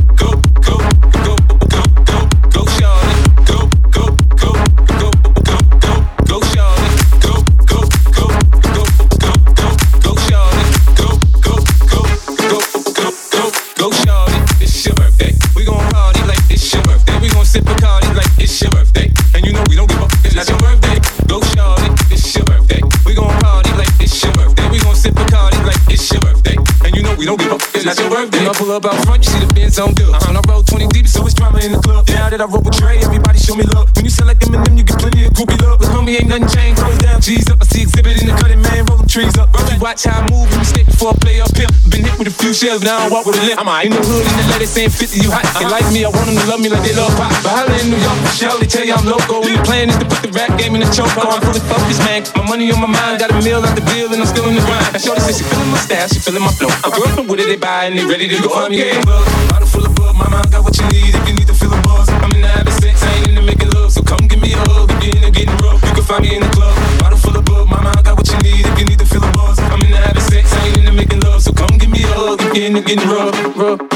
That's 27.90 28.00
your 28.02 28.12
work. 28.12 28.39
When 28.50 28.58
I 28.58 28.66
pull 28.66 28.72
up 28.74 28.86
out 28.90 28.98
front, 29.06 29.22
you 29.22 29.30
see 29.30 29.46
the 29.46 29.54
Benz 29.54 29.78
on 29.78 29.94
dub. 29.94 30.10
Uh-huh. 30.10 30.34
I 30.34 30.42
roll 30.50 30.66
20 30.66 30.90
deep, 30.90 31.06
so 31.06 31.22
it's 31.22 31.38
drama 31.38 31.62
in 31.62 31.70
the 31.70 31.78
club. 31.86 32.10
Now 32.10 32.34
that 32.34 32.42
I 32.42 32.50
roll 32.50 32.66
with 32.66 32.74
Trey, 32.74 32.98
everybody 32.98 33.38
show 33.38 33.54
me 33.54 33.62
love. 33.78 33.94
When 33.94 34.10
you 34.10 34.10
sell 34.10 34.26
like 34.26 34.42
Eminem, 34.42 34.74
you 34.74 34.82
get 34.82 34.98
plenty 34.98 35.22
of 35.30 35.38
groupie 35.38 35.62
love. 35.62 35.78
Cause 35.78 35.94
homie, 35.94 36.18
ain't 36.18 36.34
nothing 36.34 36.50
changed. 36.50 36.82
It 36.82 36.98
down, 36.98 37.22
G's 37.22 37.46
up. 37.46 37.62
I 37.62 37.70
see 37.70 37.86
exhibit 37.86 38.18
in 38.18 38.26
the 38.26 38.34
cutting, 38.34 38.58
man. 38.58 38.90
Roll 38.90 38.98
them 38.98 39.06
trees 39.06 39.38
up. 39.38 39.54
Bro, 39.54 39.70
you 39.70 39.78
watch 39.78 40.02
how 40.10 40.26
I 40.26 40.34
move 40.34 40.50
and 40.50 40.66
stick 40.66 40.90
before 40.90 41.14
I 41.14 41.22
play 41.22 41.38
up 41.38 41.54
pimp. 41.54 41.70
Been 41.94 42.10
hit 42.10 42.18
with 42.18 42.26
a 42.26 42.34
few 42.34 42.50
shells, 42.50 42.82
now 42.82 42.98
I 42.98 43.06
walk 43.14 43.30
with 43.30 43.38
a 43.38 43.44
limp. 43.46 43.62
I'm 43.62 43.70
out 43.70 43.86
in 43.86 43.94
the 43.94 44.02
hood 44.02 44.26
in 44.26 44.34
the 44.42 44.46
letter 44.50 44.66
saying 44.66 44.98
50, 44.98 45.22
you 45.22 45.30
hot. 45.30 45.46
They 45.62 45.70
like 45.70 45.86
me, 45.94 46.02
I 46.02 46.10
want 46.10 46.26
them 46.26 46.42
to 46.42 46.46
love 46.50 46.58
me 46.58 46.74
like 46.74 46.82
they 46.82 46.98
love 46.98 47.14
pop. 47.22 47.30
But 47.46 47.54
holla 47.54 47.78
in 47.78 47.94
New 47.94 48.02
York, 48.02 48.18
Michelle, 48.26 48.58
they 48.58 48.66
tell 48.66 48.82
you 48.82 48.98
I'm 48.98 49.06
loco. 49.06 49.46
The 49.46 49.62
plan 49.62 49.94
is 49.94 49.98
to 50.02 50.10
put 50.10 50.26
the 50.26 50.34
rap 50.34 50.58
game 50.58 50.74
in 50.74 50.82
the 50.82 50.90
choke. 50.90 51.14
I'm 51.22 51.38
fully 51.38 51.62
focused, 51.70 52.02
man. 52.02 52.26
My 52.34 52.50
money 52.50 52.74
on 52.74 52.82
my 52.82 52.90
mind, 52.90 53.22
got 53.22 53.30
a 53.30 53.38
meal 53.46 53.62
out 53.62 53.78
the 53.78 53.86
bill, 53.94 54.10
and 54.10 54.18
I'm 54.18 54.26
still 54.26 54.50
in 54.50 54.58
the 54.58 54.66
grind. 54.66 54.98
Shorty 54.98 55.22
says 55.22 55.38
she 55.38 55.46
feeling 55.46 55.70
my 55.70 55.78
style, 55.86 56.10
she 56.10 56.18
feeling 56.18 56.42
my 56.42 56.50
flow. 56.58 56.74
I'm 56.82 56.90
girl 56.98 57.14
from 57.14 57.30
Wooded, 57.30 57.46
they 57.46 57.62
buy, 57.62 57.86
and 57.86 57.94
they 57.94 58.10
ready 58.10 58.26
to 58.26 58.39
go. 58.42 58.54
I'm 58.54 58.72
yeah, 58.72 59.04
bottle 59.50 59.68
full 59.68 59.86
of 59.86 59.96
bug, 59.96 60.16
my 60.16 60.30
mind 60.30 60.52
got 60.52 60.64
what 60.64 60.78
you 60.78 60.86
need 60.90 61.16
if 61.16 61.28
you 61.28 61.34
need 61.36 61.48
to 61.48 61.54
feel 61.54 61.74
a 61.74 61.82
buzz. 61.82 62.10
I'm 62.10 62.32
in 62.32 62.42
the 62.42 62.48
having 62.48 62.74
sex, 62.74 63.04
I 63.04 63.14
ain't 63.16 63.30
into 63.30 63.42
making 63.42 63.70
love, 63.72 63.92
so 63.92 64.02
come 64.04 64.28
give 64.28 64.42
me 64.42 64.54
a 64.54 64.58
hug. 64.70 64.92
If 64.92 65.04
you're 65.04 65.16
into 65.16 65.32
getting 65.32 65.58
rough, 65.58 65.82
you 65.84 65.94
can 65.94 66.04
find 66.04 66.24
me 66.24 66.36
in 66.36 66.42
the 66.42 66.50
club. 66.50 66.76
Bottle 67.00 67.18
full 67.18 67.38
of 67.38 67.46
bug, 67.46 67.68
my 67.68 67.82
mind 67.82 68.04
got 68.04 68.18
what 68.18 68.28
you 68.28 68.38
need 68.40 68.66
if 68.66 68.80
you 68.80 68.86
need 68.86 69.00
to 69.00 69.06
feel 69.06 69.24
a 69.24 69.32
buzz. 69.34 69.60
I'm 69.60 69.82
in 69.82 69.92
the 69.92 69.98
having 69.98 70.24
sex, 70.24 70.54
I 70.54 70.68
ain't 70.68 70.78
into 70.78 70.92
making 70.92 71.20
love, 71.22 71.42
so 71.42 71.52
come 71.54 71.78
give 71.78 71.90
me 71.90 72.04
a 72.04 72.08
hug. 72.08 72.42
If 72.42 72.56
you're 72.56 72.66
into 72.66 72.82
getting 72.82 73.10
rough, 73.10 73.36
rough, 73.58 73.89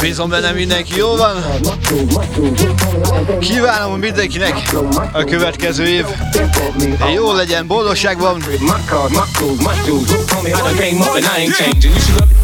Bízom 0.00 0.28
benne 0.28 0.52
mindenki 0.52 0.96
jól 0.96 1.16
van. 1.16 1.44
Kívánom 3.40 3.98
mindenkinek 3.98 4.72
a 5.12 5.24
következő 5.24 5.86
év. 5.88 6.04
Jó 7.14 7.32
legyen, 7.32 7.66
boldogságban. 7.66 8.42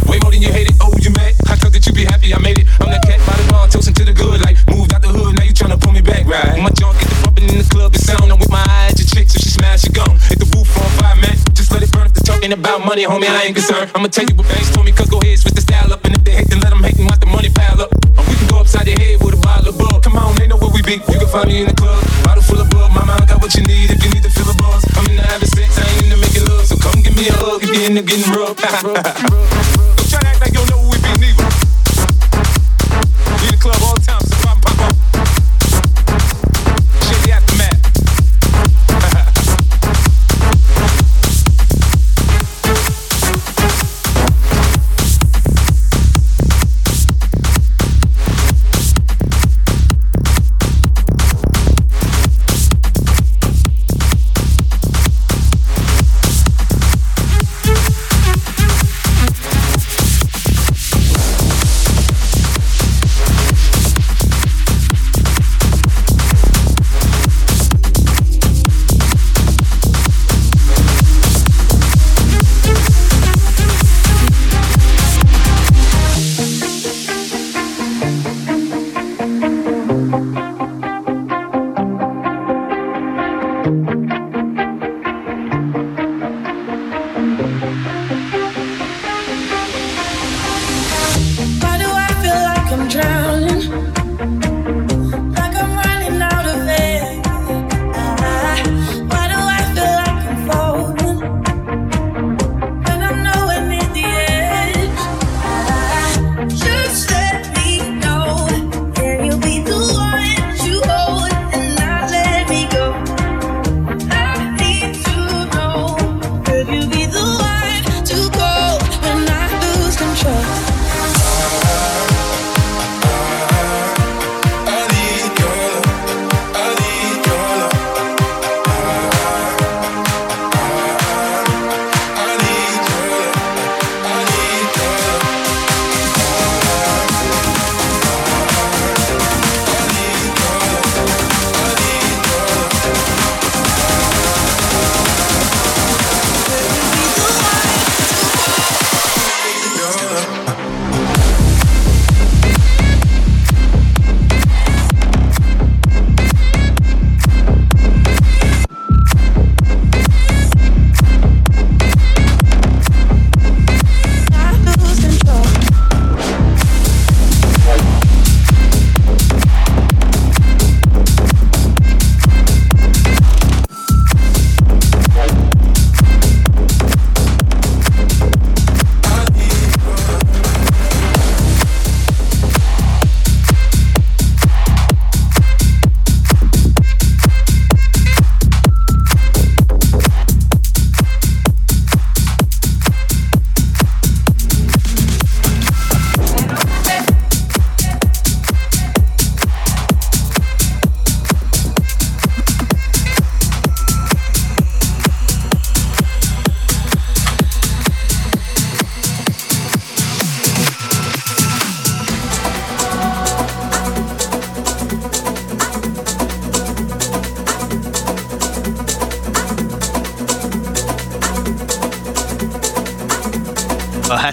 Way 0.07 0.19
more 0.19 0.31
than 0.31 0.43
you 0.43 0.53
hate 0.53 0.69
it. 0.69 0.75
Oh, 0.81 0.93
you 1.01 1.11
mad? 1.11 1.33
I 1.49 1.57
that 1.57 1.87
you 1.87 1.93
be 1.93 2.05
happy 2.05 2.33
I 2.33 2.39
made 2.39 2.59
it. 2.59 2.67
I'm 2.81 2.91
that 2.91 3.03
cat 3.03 3.19
by 3.27 3.35
the 3.41 3.47
bar, 3.51 3.69
toasting 3.69 3.95
to 3.95 4.05
the 4.05 4.13
good. 4.13 4.41
Like, 4.45 4.57
moved 4.69 4.93
out 4.93 5.03
the 5.03 5.09
hood, 5.09 5.35
now 5.35 5.45
you 5.45 5.53
tryna 5.53 5.81
pull 5.81 5.93
me 5.93 6.03
back, 6.03 6.27
right? 6.27 6.61
My 6.61 6.71
junk 6.71 6.99
get 7.01 7.09
the 7.09 7.17
bumping 7.25 7.49
in 7.49 7.59
the 7.59 7.69
club, 7.73 7.95
it's 7.95 8.05
sound. 8.07 8.31
I'm 8.31 8.39
with 8.39 8.51
my 8.51 8.63
eyes, 8.79 8.95
your 9.01 9.09
chick, 9.09 9.29
so 9.31 9.39
she 9.39 9.51
smash, 9.51 9.81
she 9.83 9.91
gone. 9.91 10.19
Hit 10.29 10.39
the 10.39 10.49
roof 10.55 10.69
on 10.79 10.91
fire, 11.01 11.17
man. 11.17 11.37
Just 11.53 11.73
let 11.73 11.83
it 11.83 11.91
burn 11.91 12.07
if 12.07 12.13
the 12.15 12.21
talking 12.21 12.53
about 12.53 12.85
money, 12.85 13.05
homie, 13.07 13.29
I 13.29 13.49
ain't 13.49 13.57
concerned. 13.57 13.91
I'ma 13.95 14.09
tell 14.09 14.25
you 14.29 14.35
what 14.37 14.47
banks 14.49 14.71
told 14.71 14.87
me, 14.87 14.93
cause 14.93 15.09
go 15.09 15.19
ahead, 15.19 15.39
switch 15.39 15.54
be. 20.99 21.13
You 21.13 21.19
can 21.19 21.29
find 21.29 21.49
me 21.49 21.61
in 21.63 21.67
the 21.69 21.75
club. 21.75 22.03
Bottle 22.25 22.43
full 22.43 22.61
of 22.61 22.71
bug, 22.71 22.91
my 22.93 23.05
mind 23.05 23.29
got 23.29 23.41
what 23.41 23.55
you 23.55 23.63
need 23.63 23.91
if 23.91 24.03
you 24.05 24.11
need 24.11 24.23
to 24.23 24.31
feel 24.31 24.51
a 24.51 24.55
buzz. 24.55 24.85
I'm 24.97 25.07
in 25.07 25.17
the 25.17 25.23
having 25.23 25.49
sex, 25.49 25.79
I 25.79 25.89
ain't 25.95 26.05
into 26.05 26.17
making 26.17 26.45
love. 26.47 26.67
So 26.67 26.77
come 26.77 27.03
give 27.03 27.17
me 27.17 27.29
a 27.29 27.33
hug 27.33 27.63
if 27.63 27.71
you're 27.75 27.87
into 27.87 28.03
getting 28.03 28.31
rough. 28.33 29.71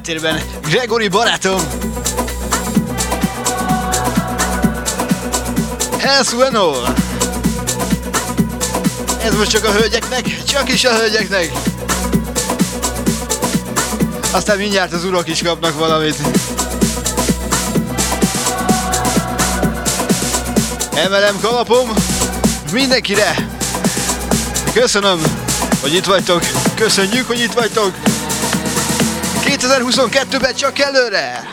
háttérben 0.01 0.41
Gregory 0.61 1.07
barátom. 1.07 1.61
El 5.99 6.23
Sueno. 6.23 6.71
Ez 9.23 9.35
most 9.35 9.51
csak 9.51 9.65
a 9.65 9.71
hölgyeknek, 9.71 10.43
csak 10.43 10.73
is 10.73 10.85
a 10.85 10.93
hölgyeknek. 10.93 11.51
Aztán 14.31 14.57
mindjárt 14.57 14.93
az 14.93 15.05
urak 15.05 15.27
is 15.27 15.41
kapnak 15.41 15.79
valamit. 15.79 16.15
Emelem 20.93 21.39
kalapom 21.41 21.89
mindenkire. 22.71 23.35
Köszönöm, 24.73 25.21
hogy 25.81 25.93
itt 25.93 26.05
vagytok. 26.05 26.41
Köszönjük, 26.75 27.27
hogy 27.27 27.39
itt 27.39 27.53
vagytok. 27.53 28.10
2022-ben 29.51 30.55
csak 30.55 30.79
előre! 30.79 31.50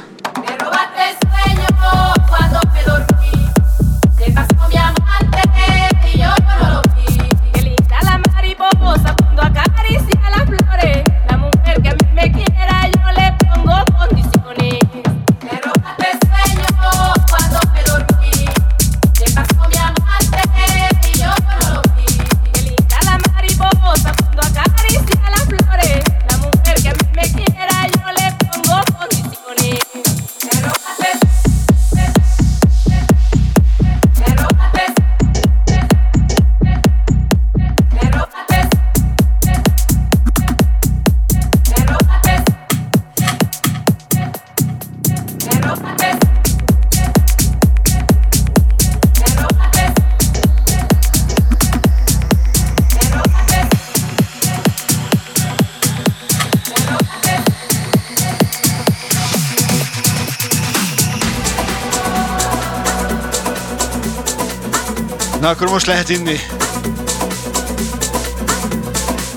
most 65.78 65.90
lehet 65.90 66.08
inni. 66.08 66.40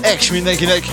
Eks 0.00 0.30
mindenkinek! 0.30 0.84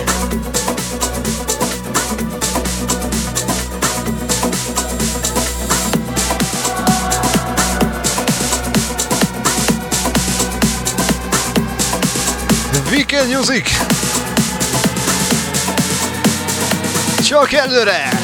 Weekend 12.90 13.34
Music! 13.36 13.70
Csak 17.22 17.52
előre! 17.52 18.19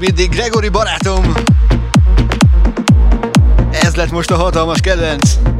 mindig 0.00 0.30
Gregory 0.30 0.68
barátom. 0.68 1.32
Ez 3.70 3.94
lett 3.94 4.10
most 4.10 4.30
a 4.30 4.36
hatalmas 4.36 4.80
kedvenc. 4.80 5.59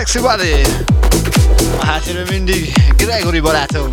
Sexy 0.00 0.20
Body. 0.20 0.62
A 1.80 1.84
háttérben 1.84 2.26
mindig 2.30 2.72
Gregory 2.96 3.40
barátom. 3.40 3.88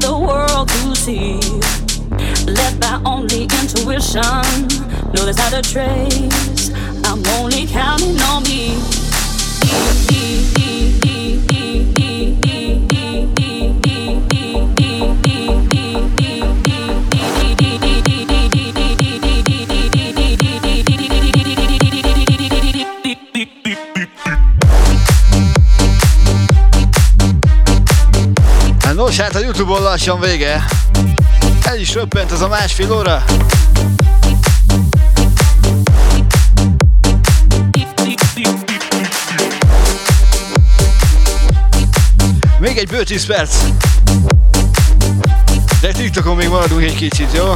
the 0.00 0.16
world 0.16 0.68
to 0.68 0.94
see. 0.94 1.40
Led 2.46 2.80
by 2.80 3.00
only 3.04 3.44
intuition, 3.44 4.68
no 5.12 5.24
there's 5.24 5.38
not 5.38 5.52
a 5.52 5.62
trace. 5.62 6.70
I'm 7.04 7.24
only 7.38 7.66
counting 7.66 8.20
on 8.22 8.42
me. 8.44 8.76
E, 9.64 10.12
e, 10.12 10.52
e. 10.58 10.91
Nos, 29.12 29.20
hát 29.20 29.34
a 29.34 29.40
Youtube-on 29.40 29.82
lassan 29.82 30.20
vége. 30.20 30.64
El 31.64 31.78
is 31.80 31.94
röppent 31.94 32.32
ez 32.32 32.40
a 32.40 32.48
másfél 32.48 32.92
óra. 32.92 33.24
Még 42.58 42.76
egy 42.76 42.88
bő 42.88 43.02
10 43.02 43.26
perc. 43.26 43.56
De 45.80 45.92
TikTokon 45.92 46.36
még 46.36 46.48
maradunk 46.48 46.82
egy 46.82 46.94
kicsit, 46.94 47.32
jó? 47.34 47.52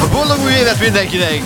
A 0.00 0.08
boldog 0.12 0.38
új 0.44 0.52
évet 0.52 0.80
mindenkinek! 0.80 1.42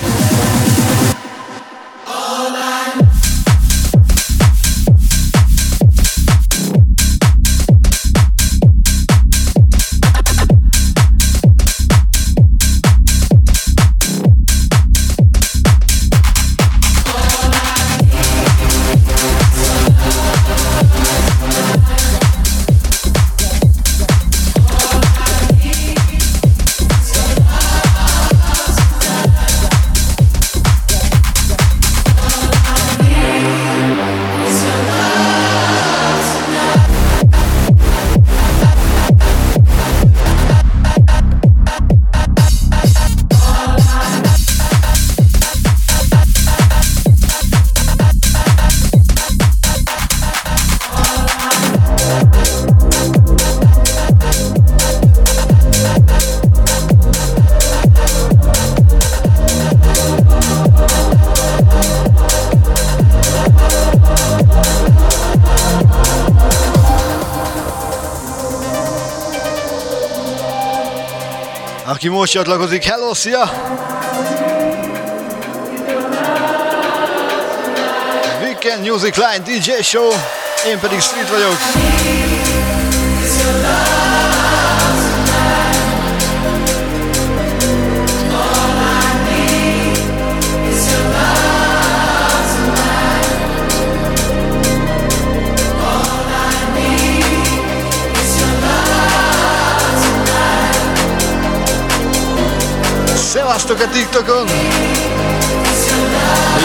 Aki 72.00 72.08
most 72.08 72.32
csatlakozik. 72.32 72.84
Hello, 72.84 73.14
szia! 73.14 73.52
Weekend 78.42 78.88
Music 78.88 79.16
Line 79.16 79.38
DJ 79.44 79.82
Show 79.82 80.10
Én 80.66 80.78
pedig 80.78 81.00
Street 81.00 81.28
vagyok. 81.28 82.39
Szevasztok 103.70 103.88
a 103.88 103.98
TikTokon! 103.98 104.46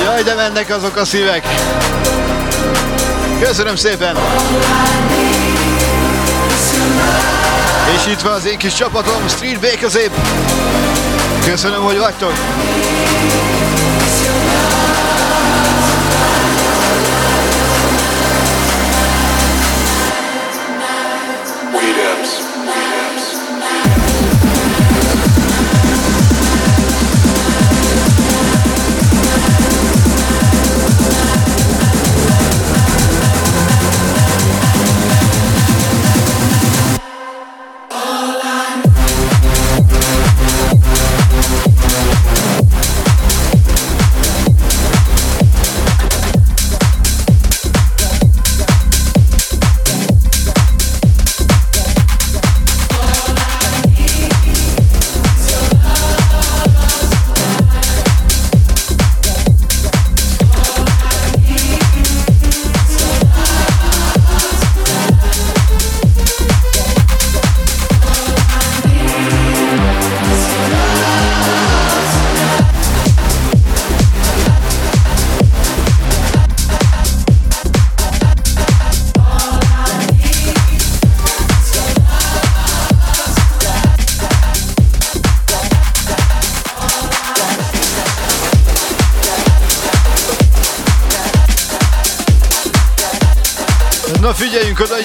Jaj, 0.03 0.23
de 0.23 0.35
mennek 0.35 0.69
azok 0.69 0.95
a 0.97 1.05
szívek! 1.05 1.47
Köszönöm 3.39 3.75
szépen! 3.75 4.15
És 7.95 8.11
itt 8.11 8.21
van 8.21 8.33
az 8.33 8.45
én 8.45 8.57
kis 8.57 8.73
csapatom, 8.73 9.27
Street 9.27 9.59
Békezép! 9.59 10.11
Köszönöm, 11.45 11.83
hogy 11.83 11.97
vagytok! 11.97 12.33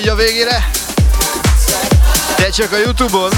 Így 0.01 0.09
a 0.09 0.15
végére. 0.15 0.71
Te 2.37 2.51
csak 2.51 2.73
a 2.73 2.77
Youtube-on. 2.77 3.31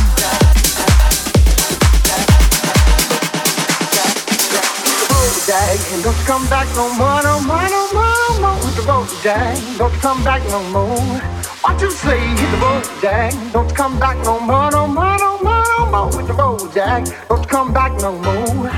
Don't 6.02 6.24
come 6.26 6.48
back 6.48 6.66
no 6.74 6.88
more, 6.98 7.22
no 7.22 7.38
more, 7.40 7.68
no 7.68 7.82
more, 7.92 8.14
no 8.28 8.40
more 8.40 9.06
the 9.06 9.16
jag. 9.22 9.76
Don't 9.76 10.00
come 10.00 10.22
back 10.22 10.42
no 10.48 10.60
more. 10.72 11.20
What 11.62 11.80
you 11.80 11.90
say? 11.90 12.18
Hit 12.18 12.50
the 12.50 12.82
jag. 13.02 13.32
Don't 13.52 13.74
come 13.74 13.98
back 13.98 14.16
no 14.24 14.38
more, 14.38 14.70
no 14.70 14.86
more, 14.86 15.16
no 15.18 15.38
more, 15.42 15.64
no 15.78 15.86
more 15.86 16.10
the 16.10 16.68
jag. 16.74 17.02
Don't 17.28 17.46
come 17.48 17.72
back 17.72 17.92
no 18.00 18.12
more. 18.12 18.70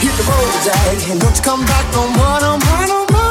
Hit 0.00 0.12
the 0.16 0.24
jag. 0.64 1.18
Don't 1.18 1.42
come 1.44 1.64
back 1.64 1.86
no 1.92 2.06
more, 2.16 2.40
no 2.40 2.58
more, 2.64 2.86
no 2.86 3.06
more, 3.12 3.30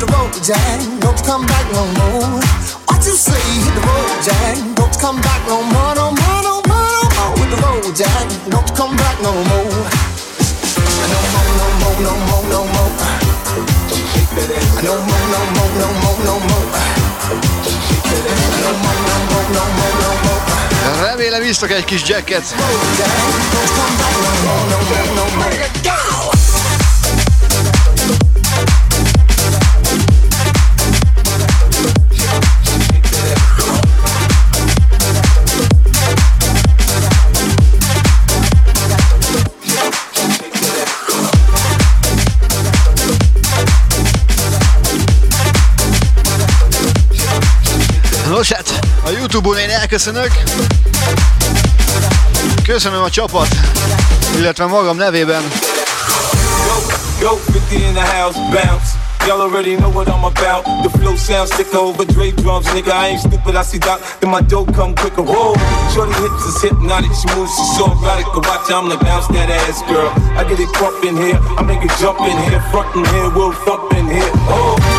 no 0.00 0.06
more 0.12 0.30
the 0.32 0.40
jag. 0.48 1.00
Don't 1.00 1.24
come 1.24 1.46
back 1.46 1.66
no 1.72 1.84
more. 1.86 2.65
You 3.06 3.14
say? 3.14 3.38
Hit 3.62 3.74
the 3.74 3.80
road 3.86 4.18
jag. 4.26 4.74
Don't 4.74 4.96
come 4.98 5.20
back 5.20 5.40
no 5.46 5.62
more, 5.62 5.94
no 5.94 6.10
more, 6.10 6.42
no 6.42 6.54
more, 6.66 6.90
no 6.96 7.04
more 7.16 7.32
with 7.38 7.50
the 7.54 7.58
road 7.62 7.94
jag. 7.94 8.26
Don't 8.50 8.70
come 8.74 8.96
back 8.96 9.16
no 9.22 9.30
more. 9.30 9.70
No 11.12 11.18
more, 11.32 11.50
no 11.60 11.66
more, 11.80 11.98
no 12.06 12.12
more, 12.26 12.44
no 12.50 12.60
more. 12.74 12.90
No 14.82 14.94
more, 15.08 15.26
no 15.32 15.40
more, 15.54 15.72
no 15.80 15.88
more, 16.02 16.18
no 16.26 16.34
more. 16.48 16.66
No 18.62 18.70
more, 18.82 18.98
no 19.08 19.16
more, 19.30 19.48
no 19.54 19.64
more, 19.76 19.94
no 20.02 20.10
more. 20.24 21.08
Remélem 21.08 21.42
isztok 21.42 21.70
egy 21.70 21.84
kis 21.84 22.02
jacket. 22.08 22.54
Nos 48.36 48.52
hát, 48.52 48.78
a 49.04 49.10
Youtube-on 49.10 49.56
én 49.56 49.70
elköszönök. 49.70 50.30
Köszönöm 52.64 53.02
a 53.02 53.10
csapat, 53.10 53.48
illetve 54.38 54.66
magam 54.66 54.96
nevében. 54.96 55.42
Go 57.20 57.36
50 57.52 57.80
in 57.80 57.94
the 57.94 58.00
house, 58.00 58.38
bounce. 58.38 58.88
Y'all 59.26 59.40
already 59.40 59.76
know 59.76 59.90
what 59.90 60.08
I'm 60.08 60.24
about. 60.24 60.64
The 60.82 60.98
flow 60.98 61.16
sounds 61.16 61.54
sicker 61.54 61.78
over 61.78 62.04
Dre 62.04 62.30
drums, 62.30 62.66
nigga. 62.66 62.92
I 62.92 63.08
ain't 63.08 63.20
stupid, 63.20 63.54
I 63.56 63.62
see 63.62 63.78
Doc, 63.78 64.00
then 64.20 64.30
my 64.30 64.42
dough 64.42 64.66
come 64.72 64.94
quicker. 64.94 65.22
Whoa, 65.22 65.54
shorty 65.94 66.12
hips 66.22 66.44
is 66.44 66.62
hypnotic, 66.62 67.12
she 67.20 67.26
moves, 67.34 67.52
she's 67.56 67.76
so 67.76 67.84
erotic. 67.86 68.26
Go 68.34 68.40
watch, 68.40 68.70
I'm 68.70 68.88
the 68.88 68.98
bounce 69.04 69.26
that 69.28 69.50
ass 69.50 69.82
girl. 69.88 70.12
I 70.38 70.44
get 70.48 70.60
it 70.60 70.68
crump 70.76 71.02
in 71.04 71.16
here, 71.16 71.38
I 71.58 71.62
make 71.62 71.82
it 71.82 71.92
jump 71.98 72.20
in 72.20 72.36
here, 72.46 72.60
front 72.70 72.94
in 72.96 73.04
here, 73.14 73.30
we'll 73.34 73.52
thump 73.64 73.92
in 73.98 74.06
here. 74.06 74.30
Oh, 74.52 74.95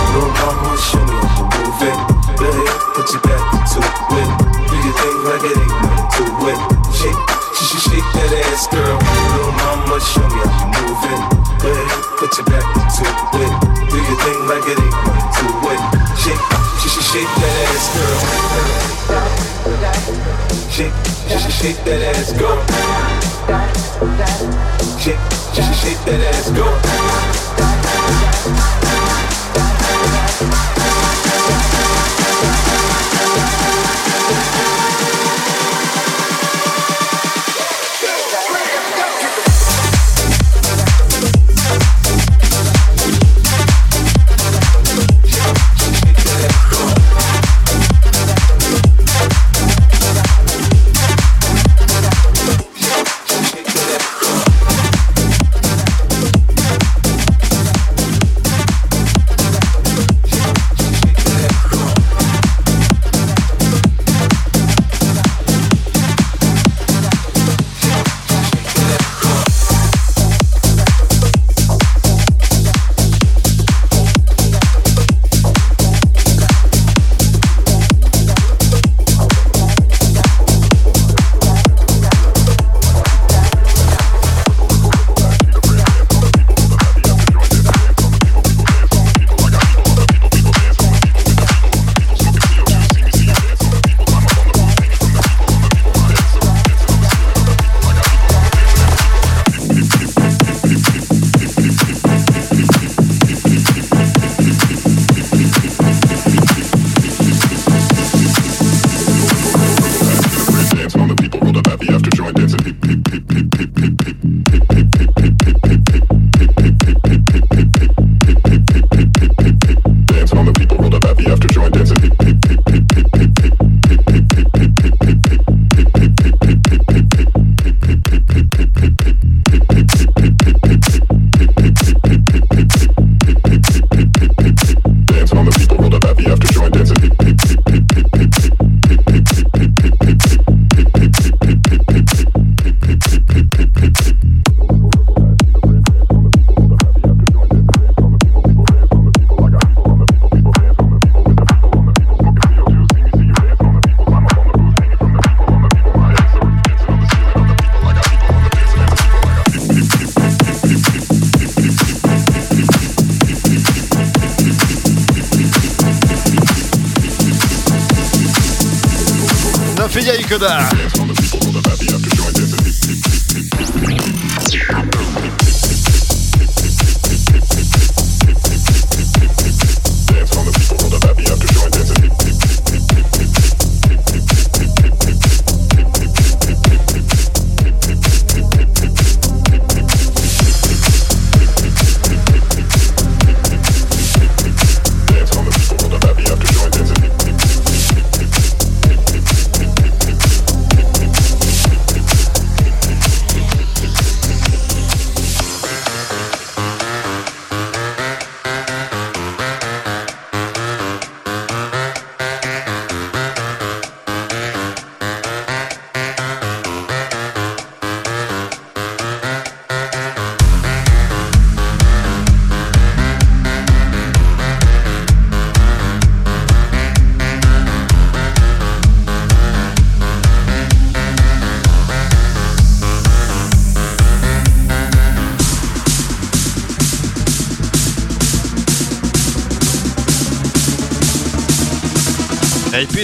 ass, 17.95 19.07
girl. 19.07 19.27
Shake, 20.69 20.93
shake, 21.27 21.51
shake, 21.51 21.83
that 21.85 22.01
ass, 22.15 22.33
go. 22.33 22.49
Shake, 24.99 25.19
shake, 25.53 25.73
shake 25.75 26.05
that 26.05 26.21
ass, 26.33 26.51
go. 26.51 27.36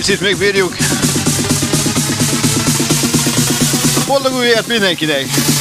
Picit 0.05 0.21
még 0.21 0.38
bírjuk. 0.38 0.75
Boldog 4.07 4.34
új 4.34 4.45
élet 4.45 4.67
mindenkinek! 4.67 5.52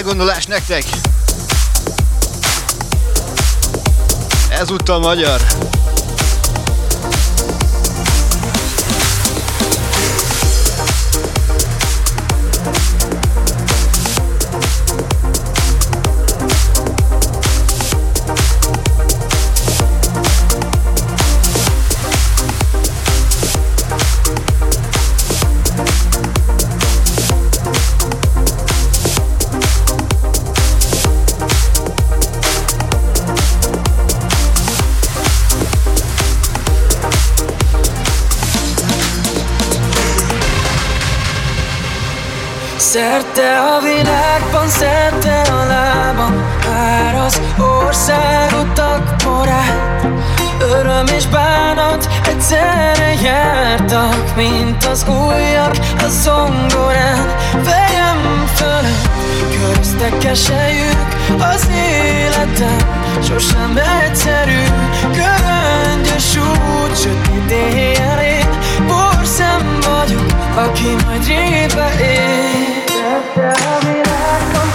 Elgondolás 0.00 0.46
nektek! 0.46 0.84
Ezúttal 4.48 4.98
magyar. 4.98 5.40
Szerte 43.20 43.58
a 43.58 43.80
világban, 43.80 44.68
szerte 44.68 45.40
a 45.40 45.64
lábam 45.66 46.44
Már 46.68 47.14
az 47.14 47.40
országutak 47.58 49.22
morát 49.24 50.06
Öröm 50.60 51.06
és 51.06 51.26
bánat 51.26 52.08
egyszerre 52.26 53.14
jártak 53.22 54.36
Mint 54.36 54.84
az 54.84 55.04
újak 55.08 55.76
a 55.98 56.08
zongorán. 56.08 57.36
Fejem 57.62 58.46
fölött 58.54 59.08
köröztek 59.60 60.18
keselyük 60.18 61.08
Az 61.38 61.68
életem 61.68 62.78
sosem 63.22 63.80
egyszerű 64.04 64.62
Göröngyös 65.12 66.36
út, 66.36 67.00
sötét 67.00 67.50
éjjelén 67.50 68.48
Porszem 68.86 69.78
vagyok, 69.80 70.32
aki 70.54 71.04
majd 71.06 71.26
rébe 71.26 71.92
él 72.00 72.79
Szerte 73.34 73.68
a 73.68 73.78
világban, 73.78 74.69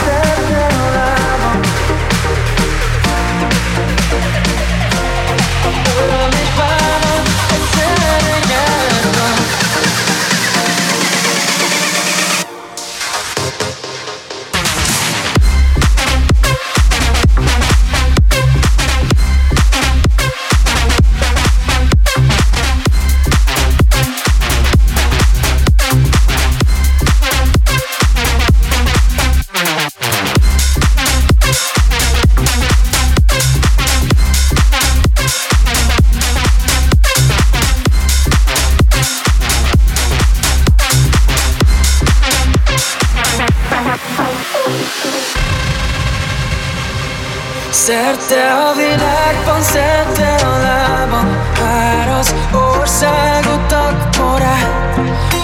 világban, 49.25 49.61
szerte 49.61 50.45
a 50.45 50.57
lábam 50.57 51.37
Vár 51.59 52.09
az 52.19 52.35
országutak 52.53 54.17
morát 54.19 54.99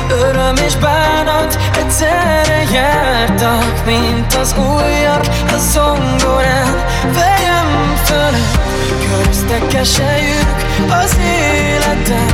Öröm 0.10 0.56
és 0.56 0.76
bánat 0.76 1.58
egyszerre 1.78 2.64
jártak 2.72 3.86
Mint 3.86 4.34
az 4.34 4.56
újak 4.58 5.26
a 5.48 5.58
zongorán. 5.58 6.86
Fejem 7.14 7.95
fölött 8.03 8.60
köröztek 9.10 9.68
keselyük 9.68 10.56
Az 11.03 11.18
életem 11.18 12.28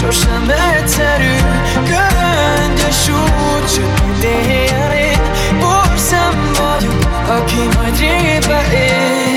sosem 0.00 0.52
egyszerű 0.76 1.36
Köröngyös 1.74 3.08
út, 3.08 3.70
sötét 3.70 4.46
éjjelén 4.46 5.20
Borszem 5.60 6.52
vagyok, 6.58 7.28
aki 7.28 7.78
majd 7.78 7.98
rébe 7.98 8.62
él 8.72 9.33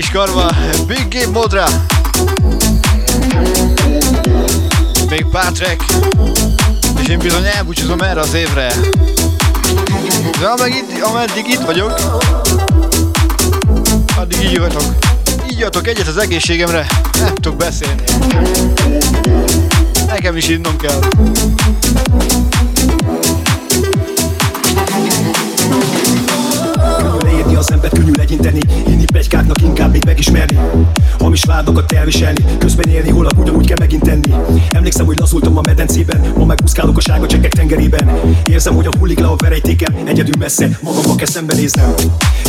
kis 0.00 0.10
karma, 0.10 0.46
Big 0.86 1.06
Game 1.08 1.38
Modra. 1.38 1.66
Még 5.08 5.26
pár. 5.30 5.52
És 7.00 7.08
én 7.08 7.18
bizony 7.18 7.44
elbúcsúzom 7.44 8.00
erre 8.00 8.20
az 8.20 8.34
évre. 8.34 8.72
De 10.40 10.46
ameddig 10.46 10.74
itt, 10.74 11.02
ameddig 11.02 11.48
itt 11.48 11.60
vagyok, 11.60 11.94
addig 14.16 14.42
így 14.42 14.52
jötök. 14.52 14.82
Így 15.50 15.58
jötök 15.58 15.86
egyet 15.86 16.06
az 16.06 16.16
egészségemre. 16.16 16.86
Nem 17.20 17.34
tudok 17.34 17.56
beszélni. 17.56 18.02
Nekem 20.06 20.36
is 20.36 20.48
innom 20.48 20.76
kell. 20.76 21.00
Az 27.58 27.72
ember 27.72 27.90
könnyű 27.90 28.10
legyinteni 28.16 28.60
Inni 28.86 29.04
plegykáknak 29.04 29.62
inkább 29.62 29.90
még 29.90 30.04
megismerni 30.04 30.58
Hamis 31.18 31.44
vádakat 31.44 31.92
elviselni 31.92 32.44
Közben 32.58 32.88
élni 32.88 33.10
holnap 33.10 33.38
ugyanúgy 33.38 33.66
kell 33.66 33.76
megint 33.80 34.02
tenni. 34.02 34.34
Emlékszem, 34.70 35.06
hogy 35.06 35.18
lazultam 35.18 35.58
a 35.58 35.60
medencében 35.66 36.32
Ma 36.36 36.44
megúszkálok 36.44 36.96
a 36.96 37.00
sárga 37.00 37.26
csekkek 37.26 37.52
tengerében. 37.52 38.20
Érzem, 38.50 38.74
hogy 38.74 38.86
a 38.86 38.90
hullik 38.98 39.18
le 39.18 39.26
a 39.26 39.36
verejtékem 39.36 39.94
Egyedül 40.04 40.34
messze, 40.38 40.78
magamba 40.82 41.14
kell 41.14 41.26
szembenéznem. 41.26 41.94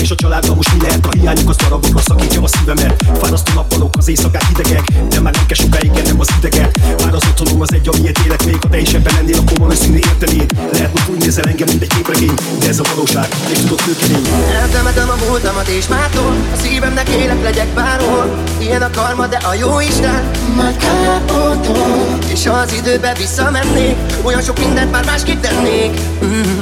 És 0.01 0.11
a 0.11 0.15
családban 0.15 0.55
most 0.55 0.73
mi 0.73 0.81
lehet? 0.81 1.05
A 1.05 1.09
hiányok 1.19 1.49
Az 1.49 1.55
darabokra 1.55 1.99
szakítja 1.99 2.41
a 2.41 2.47
szívemet. 2.47 3.03
Fárasztó 3.21 3.53
nappalok, 3.53 3.93
az 3.97 4.07
éjszakák 4.07 4.47
hidegek 4.47 4.83
De 5.09 5.19
már 5.19 5.33
nem 5.33 5.45
kell 5.45 5.57
sokáig 5.57 5.91
ennem 5.95 6.19
az 6.19 6.29
ideget. 6.37 6.79
Már 7.03 7.13
az 7.13 7.23
otthonom 7.29 7.61
az 7.61 7.73
egy, 7.73 7.89
amiért 7.93 8.19
élek 8.25 8.45
még 8.45 8.57
Ha 8.61 8.69
te 8.69 8.79
is 8.79 8.93
ebben 8.93 9.13
lennél, 9.15 9.37
akkor 9.37 9.57
valószínű 9.57 9.95
értenéd 9.95 10.51
Lehet, 10.71 10.89
hogy 10.91 11.15
úgy 11.15 11.21
nézel 11.21 11.43
engem, 11.43 11.67
mint 11.67 11.81
egy 11.81 11.93
képregény 11.93 12.33
De 12.59 12.67
ez 12.67 12.79
a 12.79 12.83
valóság, 12.93 13.27
és 13.51 13.57
tudod 13.57 13.81
kőkemény 13.81 14.25
Eltemetem 14.61 15.09
a 15.09 15.15
múltamat 15.27 15.67
és 15.67 15.87
mától 15.87 16.35
A 16.53 16.57
szívemnek 16.61 17.09
élek 17.09 17.43
legyek 17.43 17.67
bárhol 17.67 18.43
Ilyen 18.59 18.81
a 18.81 18.89
karma, 18.89 19.27
de 19.27 19.37
a 19.37 19.53
jó 19.53 19.79
Isten. 19.79 20.31
Majd 20.55 20.77
kárpótol 20.77 22.17
És 22.27 22.47
ha 22.47 22.53
az 22.53 22.73
időbe 22.73 23.13
visszamennék 23.17 23.95
Olyan 24.21 24.41
sok 24.41 24.59
mindent 24.59 24.91
már 24.91 25.05
másképp 25.05 25.41
tennék. 25.41 25.99
Mm. 26.25 26.61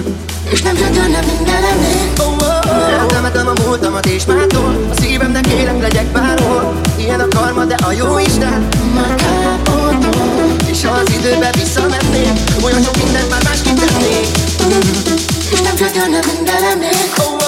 És 0.51 0.61
nem 0.61 0.75
csötörne 0.75 1.19
minden 1.35 1.61
lennék 1.61 2.19
oh, 2.19 2.25
oh, 2.25 2.59
oh. 2.65 2.99
Eltemetem 2.99 3.47
a 3.47 3.53
múltamat 3.65 4.05
és 4.05 4.25
mától. 4.25 4.87
A 4.91 5.01
szívemnek 5.01 5.47
élek 5.47 5.81
legyek 5.81 6.05
bárhol. 6.05 6.81
Ilyen 6.97 7.19
a 7.19 7.27
karma, 7.27 7.65
de 7.65 7.75
a 7.75 7.91
jó 7.91 8.17
Isten. 8.19 8.67
Már 8.95 9.15
kárpótol 9.15 10.55
És 10.71 10.85
ha 10.85 10.91
az 10.91 11.13
időbe 11.19 11.49
visszamennék 11.53 12.39
Olyan 12.63 12.81
sok 12.81 12.97
mindent 13.03 13.29
már 13.29 13.43
másképp 13.43 13.77
tennék. 13.77 14.27
Mm. 14.65 15.13
És 15.51 15.61
nem 15.61 15.75
csötörne 15.75 16.19
minden 16.33 16.61
lennék 16.61 17.13
oh, 17.17 17.33
oh. 17.33 17.46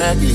shaggy 0.00 0.29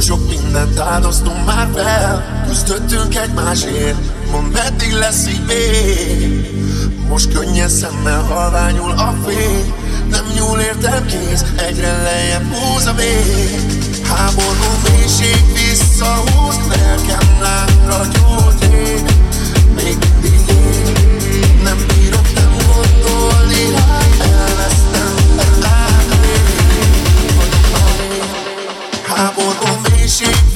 Túl 0.00 0.16
sok 0.16 0.28
mindent 0.28 0.78
áldoztunk 0.78 1.46
már 1.46 1.68
fel. 1.74 2.44
Küzdöttünk 2.46 3.14
egymásért 3.16 3.96
Ma 4.30 4.40
meddig 4.52 4.92
lesz 4.92 5.26
így 5.28 5.44
még? 5.46 6.50
Most 7.08 7.32
könnyen 7.32 7.68
szemmel 7.68 8.22
halványul 8.22 8.90
a 8.90 9.14
fény. 9.26 9.74
Nem 10.10 10.24
nyúl 10.34 10.60
értem 10.60 11.06
kéz 11.06 11.44
Egyre 11.68 12.02
lejjebb 12.02 12.52
húz 12.52 12.86
a 12.86 12.92
vég. 12.92 13.60
Háború 14.08 14.70
mélység 14.90 15.44
visszahúz 15.52 16.56
Lelkem 16.68 17.38
lábra 17.42 18.06
gyújt 18.12 18.64
ég 18.72 19.02
Még 19.74 19.96
mindig 20.22 20.40
ég 20.48 21.62
Nem 21.62 21.76
bírok 21.88 22.34
nem 22.34 22.56
gondolni 22.66 23.74
Hát 23.74 24.26
elvesztem, 24.32 25.14
de 25.36 25.68
átlék 25.68 26.60
Háború 29.06 29.79
Shake 30.10 30.49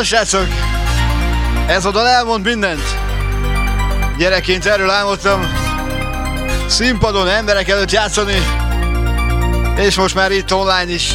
Na 0.00 0.06
srácok, 0.06 0.48
ez 1.66 1.84
a 1.84 1.90
dal 1.90 2.08
elmond 2.08 2.44
mindent. 2.44 2.82
Gyerekként 4.18 4.66
erről 4.66 4.90
álmodtam, 4.90 5.40
színpadon 6.66 7.28
emberek 7.28 7.68
előtt 7.68 7.90
játszani, 7.90 8.42
és 9.76 9.96
most 9.96 10.14
már 10.14 10.30
itt 10.30 10.52
online 10.52 10.92
is. 10.92 11.14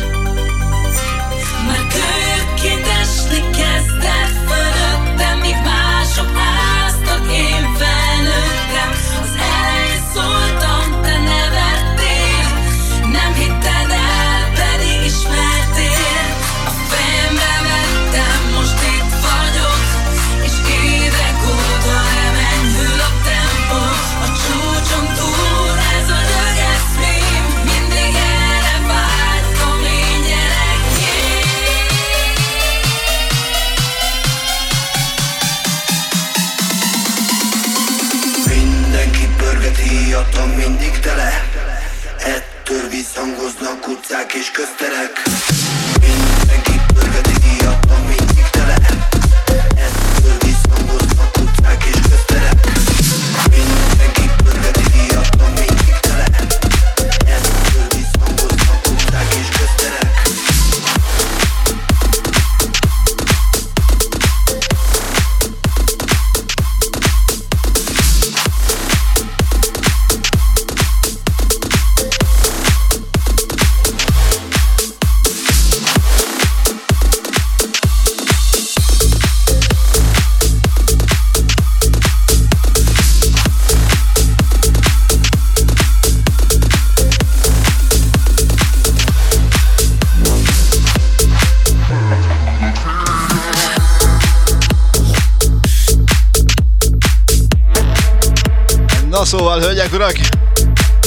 hölgyek, 99.76 99.93
urak! 99.93 100.15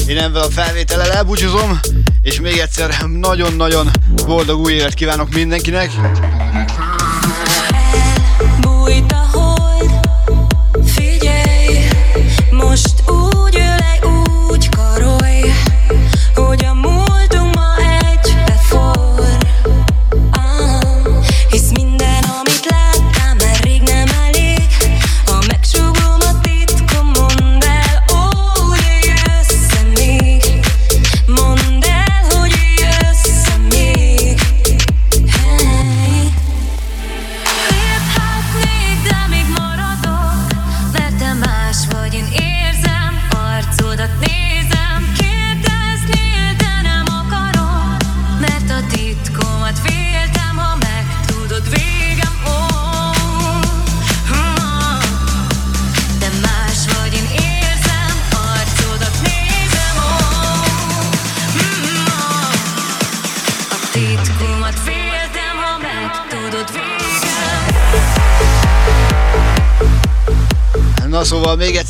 Én 0.06 0.18
ebben 0.18 0.42
a 0.42 0.50
felvétellel 0.50 1.12
elbúcsúzom, 1.12 1.80
és 2.22 2.40
még 2.40 2.58
egyszer 2.58 2.94
nagyon-nagyon 3.06 3.90
boldog 4.26 4.60
új 4.60 4.72
élet 4.72 4.94
kívánok 4.94 5.32
mindenkinek! 5.34 5.90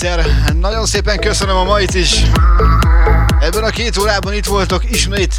egyszer. 0.00 0.54
Nagyon 0.60 0.86
szépen 0.86 1.18
köszönöm 1.18 1.56
a 1.56 1.64
mait 1.64 1.94
is. 1.94 2.22
Ebben 3.40 3.62
a 3.62 3.70
két 3.70 3.98
órában 3.98 4.32
itt 4.32 4.46
voltok 4.46 4.90
ismét. 4.90 5.36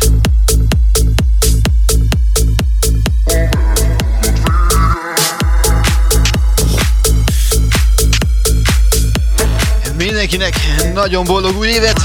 Mindenkinek 9.98 10.56
nagyon 10.94 11.26
boldog 11.26 11.58
új 11.58 11.68
évet! 11.68 12.02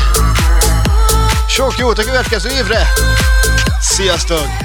Sok 1.49 1.79
jót 1.79 1.99
a 1.99 2.03
következő 2.03 2.51
évre! 2.51 2.89
Sziasztok! 3.81 4.64